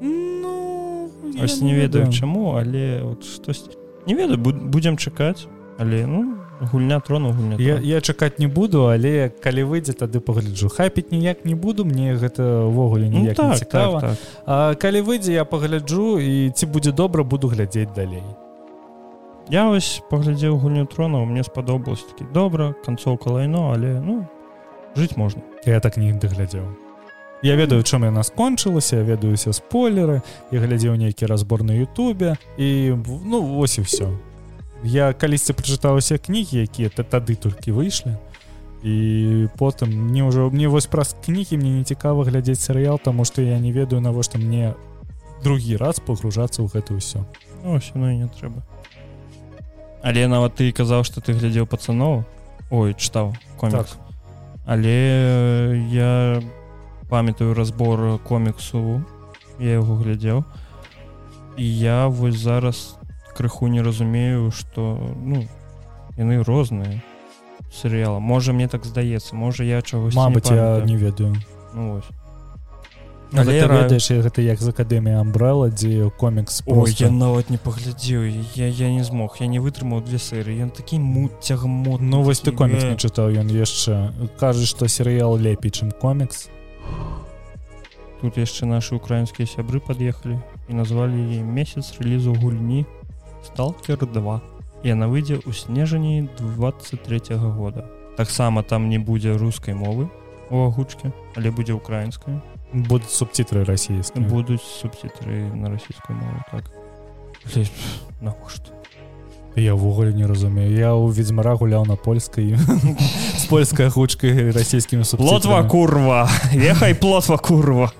ну, 0.00 1.10
не 1.34 1.74
ведаю 1.74 2.12
чаму 2.12 2.54
але 2.54 3.02
вот 3.02 3.24
штось 3.24 3.66
не 4.06 4.14
ведаю 4.14 4.38
будзем 4.38 4.96
чакаць 4.96 5.50
але 5.78 6.06
ну 6.06 6.35
гульня 6.60 7.00
трону 7.00 7.32
гульня 7.32 7.56
я, 7.58 7.78
я 7.78 8.00
чакаць 8.00 8.38
не 8.38 8.46
буду 8.46 8.86
але 8.88 9.28
калі 9.28 9.64
выйдзе 9.64 9.92
тады 9.92 10.20
пагляджу. 10.20 10.68
Хапіць 10.68 11.10
ніяк 11.10 11.44
не 11.44 11.54
буду 11.54 11.84
мне 11.84 12.14
гэта 12.16 12.66
ўвогуле 12.66 13.08
ну, 13.10 13.34
так, 13.34 13.58
цікава. 13.58 14.00
так, 14.00 14.10
так. 14.10 14.18
А, 14.46 14.74
калі 14.74 15.00
выйдзе 15.00 15.32
я 15.32 15.44
пагляджу 15.44 16.18
і 16.18 16.50
ці 16.50 16.66
будзе 16.66 16.92
добра 16.92 17.24
буду 17.24 17.48
глядзець 17.48 17.92
далей. 17.94 18.24
Я 19.48 19.68
вось 19.68 20.02
паглядзеў 20.10 20.58
гульню 20.58 20.86
трона 20.86 21.24
мне 21.24 21.44
спадобалось 21.44 22.02
такі 22.02 22.24
добра 22.34 22.74
канцоўка 22.84 23.30
лайно 23.30 23.72
але 23.74 24.00
ну 24.00 24.26
жыць 24.96 25.16
можна. 25.16 25.42
Я 25.64 25.80
так 25.80 25.96
не 25.96 26.12
даглядзеў 26.12 26.86
я 27.42 27.56
ведаю 27.56 27.82
чым 27.82 28.04
яна 28.04 28.22
скончылася 28.22 29.02
ведаюся 29.04 29.52
спойлеры 29.52 30.22
і 30.50 30.58
глядзеў 30.58 30.96
нейкі 30.96 31.26
разбор 31.26 31.62
на 31.62 31.76
Ютубе 31.76 32.36
і 32.56 32.96
ну 33.06 33.42
вось 33.42 33.78
і 33.78 33.82
все 33.82 34.08
я 34.84 35.12
калісьці 35.12 35.52
прачытаўся 35.52 36.18
кнігі 36.18 36.64
якія 36.66 36.88
то 36.88 37.02
тады 37.02 37.36
толькі 37.36 37.72
выйшлі. 37.72 38.16
І 38.84 39.48
потым 39.58 39.90
мне 39.90 40.22
ўжо 40.22 40.50
мне 40.50 40.68
вось 40.68 40.86
праз 40.86 41.16
кнігі 41.24 41.56
мне 41.56 41.80
не 41.80 41.84
цікава 41.84 42.24
глядзець 42.24 42.60
серыял 42.60 42.98
таму 42.98 43.24
што 43.24 43.42
я 43.42 43.58
не 43.58 43.72
ведаю 43.72 44.00
навошта 44.00 44.38
мне 44.38 44.74
другі 45.42 45.76
раз 45.76 46.00
пагружацца 46.00 46.62
ў 46.62 46.70
гэта 46.70 46.94
ўсё. 46.94 47.24
Ну, 47.64 47.80
ну 47.94 48.04
не 48.12 48.28
трэба. 48.28 48.62
Але 50.02 50.28
нават 50.28 50.60
ты 50.60 50.70
казаў 50.72 51.04
что 51.04 51.20
ты 51.20 51.32
глядзеў 51.32 51.66
пацаноў. 51.66 52.24
Ой 52.70 52.94
чытаў 52.94 53.34
комікс. 53.56 53.96
Так. 53.96 54.06
але 54.66 55.78
я 55.90 56.42
памятаю 57.08 57.54
разбор 57.54 58.18
коміксу 58.26 59.02
я 59.58 59.78
яго 59.78 59.94
глядзеў. 59.96 60.44
І 61.56 61.64
я 61.78 62.06
вось 62.06 62.36
зараз 62.36 62.98
крыху 63.36 63.68
не 63.68 63.82
разумею 63.84 64.50
что 64.50 64.96
ну 65.16 65.44
яны 66.16 66.42
розныя 66.42 67.02
серыяла 67.70 68.18
можа 68.18 68.52
мне 68.52 68.68
так 68.68 68.84
здаецца 68.84 69.36
можа 69.36 69.64
я 69.64 69.82
чагось 69.82 70.14
Мабыць 70.14 70.50
я 70.50 70.80
не 70.84 70.96
ведаю 70.96 71.34
ну, 71.74 71.94
вось 71.94 72.10
ведаеш 73.32 74.10
гэта 74.10 74.40
як 74.40 74.60
з 74.62 74.68
акадэмія 74.70 75.20
амбрала 75.20 75.68
дзе 75.68 76.10
комікс 76.18 76.62
Ой, 76.66 76.94
я 76.98 77.10
нават 77.10 77.50
не 77.50 77.58
паглядзеў 77.58 78.24
я 78.54 78.68
я 78.68 78.90
не 78.90 79.02
змог 79.04 79.36
я 79.40 79.46
не 79.46 79.58
вытрымаў 79.58 80.04
две 80.04 80.18
серы 80.18 80.54
ён 80.62 80.70
такі 80.70 80.98
мут 80.98 81.42
цягам 81.42 81.70
мод 81.70 82.00
ну 82.00 82.22
вось 82.22 82.40
ты 82.40 82.52
комікс 82.52 82.84
не 82.84 82.96
чытаў 82.96 83.34
ён 83.34 83.50
яшчэ 83.50 84.12
кажа 84.38 84.64
што 84.66 84.88
серыял 84.88 85.36
лепей 85.36 85.70
чым 85.70 85.90
комікс 85.90 86.48
тут 88.20 88.38
яшчэ 88.38 88.66
нашы 88.66 88.94
украінскія 88.94 89.46
сябры 89.46 89.80
пад'ехалі 89.80 90.38
і 90.68 90.72
назвалі 90.74 91.42
месяц 91.42 91.98
рэлізу 91.98 92.34
гульні 92.34 92.86
сталкер 93.46 94.02
2 94.06 94.40
яна 94.82 95.06
выйдзе 95.06 95.38
ў 95.42 95.54
снежані 95.54 96.28
23 96.38 97.38
-го 97.38 97.50
года. 97.50 97.86
Таксама 98.16 98.62
там 98.62 98.88
не 98.88 98.98
будзе 98.98 99.36
рускай 99.36 99.74
мовы 99.74 100.08
у 100.50 100.66
агучке 100.66 101.12
але 101.36 101.50
будзе 101.50 101.72
украінская 101.72 102.42
будут 102.72 103.10
субтитры 103.10 103.64
расійскія. 103.64 104.26
Будуць 104.26 104.62
субтитры 104.62 105.54
на 105.54 105.70
расійскую 105.70 106.18
мову 106.18 106.42
так. 106.50 106.64
Навошта? 108.20 108.70
Я 109.56 109.72
ўвогуле 109.72 110.12
не 110.12 110.26
разумею. 110.26 110.68
Я 110.76 110.92
ў 110.92 111.08
ведзьмара 111.16 111.56
гуляў 111.56 111.86
на 111.86 111.96
польскай 111.96 112.58
з 113.40 113.44
польскай 113.48 113.88
гучкай 113.88 114.50
расійскімі 114.50 115.04
плотва 115.16 115.64
курва. 115.64 116.28
Ехай 116.52 116.94
плотва 116.94 117.38
курва. 117.38 117.92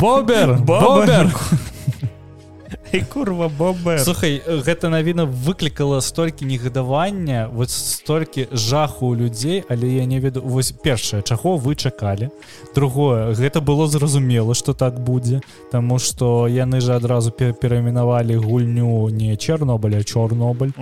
Бобер! 0.00 0.58
Бобер 0.64 1.28
курва 3.00 3.48
Боба 3.48 3.98
Слухай 3.98 4.42
гэта 4.46 4.88
навіна 4.88 5.24
выклікала 5.24 6.00
столькі 6.00 6.46
негадавання 6.46 7.48
вот 7.52 7.70
столькі 7.70 8.48
жаху 8.52 9.06
у 9.06 9.16
людзей 9.16 9.64
але 9.68 9.88
я 9.88 10.04
не 10.04 10.20
веду 10.20 10.42
вось 10.44 10.72
першае 10.72 11.22
чаго 11.22 11.56
вы 11.56 11.74
чакалі. 11.74 12.30
Другое 12.74 13.34
гэта 13.34 13.60
было 13.60 13.86
зразумела 13.86 14.54
что 14.54 14.74
так 14.74 15.00
будзе 15.00 15.40
Таму 15.70 15.98
что 15.98 16.48
яны 16.48 16.80
же 16.80 16.94
адразу 16.94 17.30
перамінавалі 17.30 18.36
гульню 18.36 19.08
не 19.08 19.36
Чорнобыля 19.36 20.02
Чорнобыль. 20.04 20.72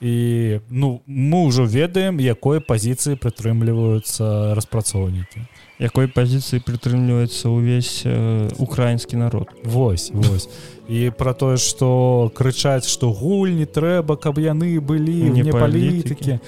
І 0.00 0.60
ну 0.70 1.02
мы 1.06 1.46
ўжо 1.46 1.64
ведаем 1.64 2.20
якой 2.20 2.60
пазіцыі 2.60 3.16
прытрымліваюцца 3.16 4.54
распрацоўнікі 4.54 5.46
якой 5.78 6.06
пазіцыі 6.06 6.62
прытрымліваецца 6.62 7.50
ўвесь 7.50 8.06
э, 8.06 8.46
украінскі 8.62 9.18
народ. 9.18 9.50
Вось 9.64 10.10
вось. 10.14 10.48
І 10.88 11.10
про 11.10 11.34
тое 11.34 11.56
что 11.56 12.30
крычаць 12.34 12.86
что 12.86 13.10
гульні 13.10 13.66
трэба 13.66 14.16
каб 14.16 14.38
яны 14.38 14.78
былі 14.78 15.34
не 15.34 15.50
палітыкі 15.50 16.38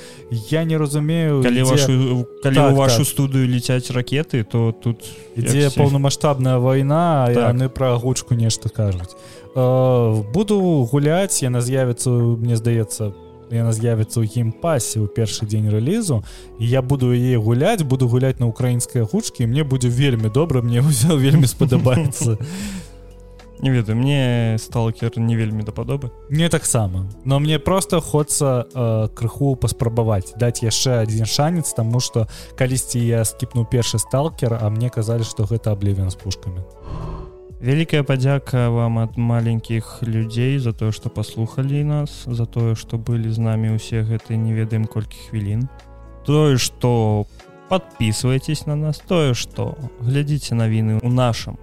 я 0.50 0.64
не 0.64 0.78
разумею 0.78 1.42
калі 1.42 1.60
ідзе... 1.60 1.70
вашу 1.70 2.26
калі 2.42 2.54
так, 2.54 2.76
вашу 2.76 3.02
так. 3.02 3.06
студыю 3.06 3.48
ліцяць 3.48 3.90
ракеты 3.90 4.44
то 4.44 4.72
тут 4.72 5.02
ідзе 5.34 5.70
паўнамасштабная 5.74 6.58
вайна 6.58 7.26
так. 7.32 7.50
яны 7.50 7.68
пра 7.68 7.96
гучку 7.96 8.34
нешта 8.34 8.68
кажуць. 8.68 9.16
Э, 9.56 10.22
буду 10.32 10.86
гуляць 10.86 11.42
яна 11.42 11.60
з'явіцца 11.60 12.10
мне 12.10 12.54
здаецца 12.56 13.25
яна 13.50 13.72
з'явіцца 13.72 14.20
ў 14.20 14.26
геймпасе 14.26 15.00
ў 15.02 15.06
першы 15.10 15.46
дзень 15.46 15.70
рэлізу 15.70 16.22
і 16.58 16.64
я 16.66 16.82
буду 16.82 17.12
яе 17.14 17.38
гуляць 17.38 17.82
буду 17.82 18.08
гуляць 18.08 18.38
на 18.38 18.46
украінскай 18.46 19.02
гучкі 19.02 19.46
мне 19.46 19.62
будзе 19.62 19.88
вельмі 19.88 20.28
добра 20.28 20.62
мне 20.62 20.80
ўсё 20.86 21.16
вельмі 21.16 21.46
спадабаецца. 21.46 22.38
Не 23.58 23.70
ведаю 23.70 23.96
мне 23.96 24.56
сталкер 24.60 25.16
не 25.16 25.36
вельмі 25.36 25.62
дападобы 25.62 26.10
не 26.28 26.48
таксама. 26.48 27.08
Но 27.24 27.38
мне 27.38 27.58
просто 27.58 28.00
хочется 28.00 28.66
э, 28.74 29.08
крыху 29.14 29.56
паспрабаваць 29.56 30.34
даць 30.36 30.62
яшчэ 30.62 31.02
адзін 31.06 31.24
шанец 31.24 31.72
тому 31.72 32.00
что 32.00 32.28
калісьці 32.56 32.98
я 33.00 33.24
скіпну 33.24 33.64
першы 33.64 33.98
сталкер 33.98 34.58
а 34.60 34.68
мне 34.70 34.90
казалі 34.90 35.24
что 35.24 35.44
гэта 35.44 35.72
аблівен 35.72 36.10
з 36.10 36.14
пушками 36.14 36.64
вялікая 37.60 38.02
падзяка 38.04 38.68
вам 38.68 38.98
ад 39.00 39.16
маленькіх 39.16 40.02
людзей 40.02 40.58
за 40.58 40.72
тое 40.72 40.92
что 40.92 41.08
паслухалі 41.08 41.84
нас 41.84 42.24
за 42.26 42.44
тое 42.44 42.74
что 42.74 42.98
былі 42.98 43.32
з 43.32 43.38
намі 43.38 43.72
усе 43.72 44.04
гэты 44.04 44.36
не 44.36 44.52
ведаем 44.52 44.84
колькі 44.84 45.16
хвілін 45.28 45.68
тое 46.26 46.58
что 46.58 47.26
подписывайтесь 47.68 48.66
на 48.66 48.76
нас 48.76 48.98
тое 48.98 49.32
что 49.32 49.74
глядзіце 50.00 50.54
навіны 50.54 51.00
у 51.02 51.08
нашем 51.08 51.56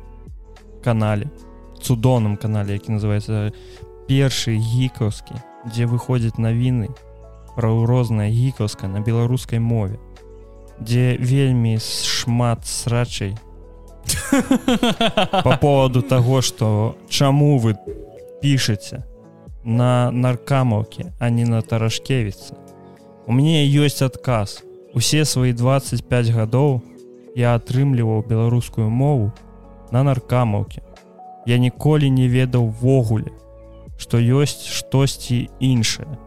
канале 0.83 1.29
цудоўным 1.77 2.37
канале 2.37 2.73
які 2.73 2.97
называется 2.97 3.53
першы 4.09 4.57
гікаўскі 4.57 5.37
дзе 5.69 5.85
выходзяць 5.85 6.41
навіны 6.41 6.89
пра 7.53 7.69
розная 7.69 8.33
гікаўска 8.33 8.89
на 8.89 9.05
беларускай 9.05 9.59
мове 9.59 10.01
дзе 10.81 11.17
вельмі 11.21 11.77
шмат 11.77 12.65
срачай 12.65 13.37
по 15.43 15.57
поводу 15.57 16.01
того 16.01 16.41
что 16.41 16.97
чаму 17.09 17.57
вы 17.57 17.75
пішаце 18.41 19.03
на 19.63 20.11
наркамаўке 20.11 21.13
а 21.19 21.29
не 21.29 21.45
на 21.45 21.61
таражкевіцы 21.61 22.55
у 23.27 23.31
мне 23.31 23.65
ёсць 23.65 24.01
адказ 24.01 24.63
усе 24.93 25.25
свои 25.25 25.53
25 25.53 26.29
гадоў 26.29 26.81
я 27.35 27.55
атрымліваў 27.55 28.25
беларускую 28.27 28.89
мову 28.89 29.31
на 29.91 30.03
наркамаўке 30.03 30.81
я 31.45 31.57
ніколі 31.57 32.09
не 32.09 32.27
ведаў 32.27 32.67
ввогуле 32.67 33.31
што 33.97 34.17
ёсць 34.17 34.67
штосьці 34.67 35.49
іншае 35.59 36.17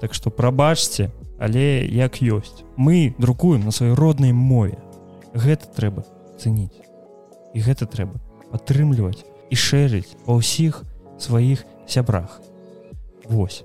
так 0.00 0.14
што 0.14 0.30
прабачце 0.30 1.10
але 1.38 1.86
як 1.86 2.20
ёсць 2.22 2.66
мы 2.76 3.14
друкуем 3.18 3.64
на 3.64 3.70
сваёй 3.70 3.94
роднай 3.94 4.32
мове. 4.32 4.78
Гэта 5.34 5.66
трэба 5.70 6.04
цэніць 6.38 6.87
і 7.58 7.66
гэта 7.66 7.90
трэба 7.90 8.22
падтрымліваць 8.54 9.26
і 9.50 9.56
шэрыць 9.58 10.14
па 10.22 10.38
ўсіх 10.38 10.84
сваіх 11.18 11.66
сябрах. 11.90 12.38
Вось. 13.26 13.64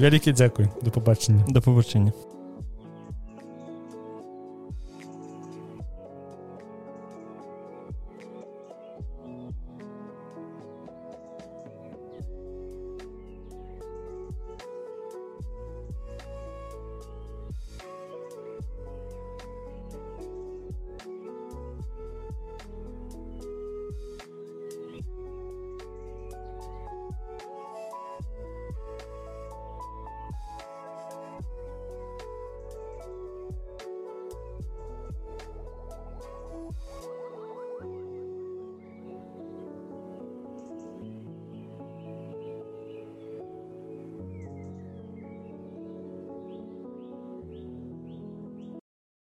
Вялікі 0.00 0.32
дзякуй. 0.32 0.72
Да 0.80 0.90
пабачення 0.90 1.44
да 1.52 1.60
пабачэння 1.60 2.16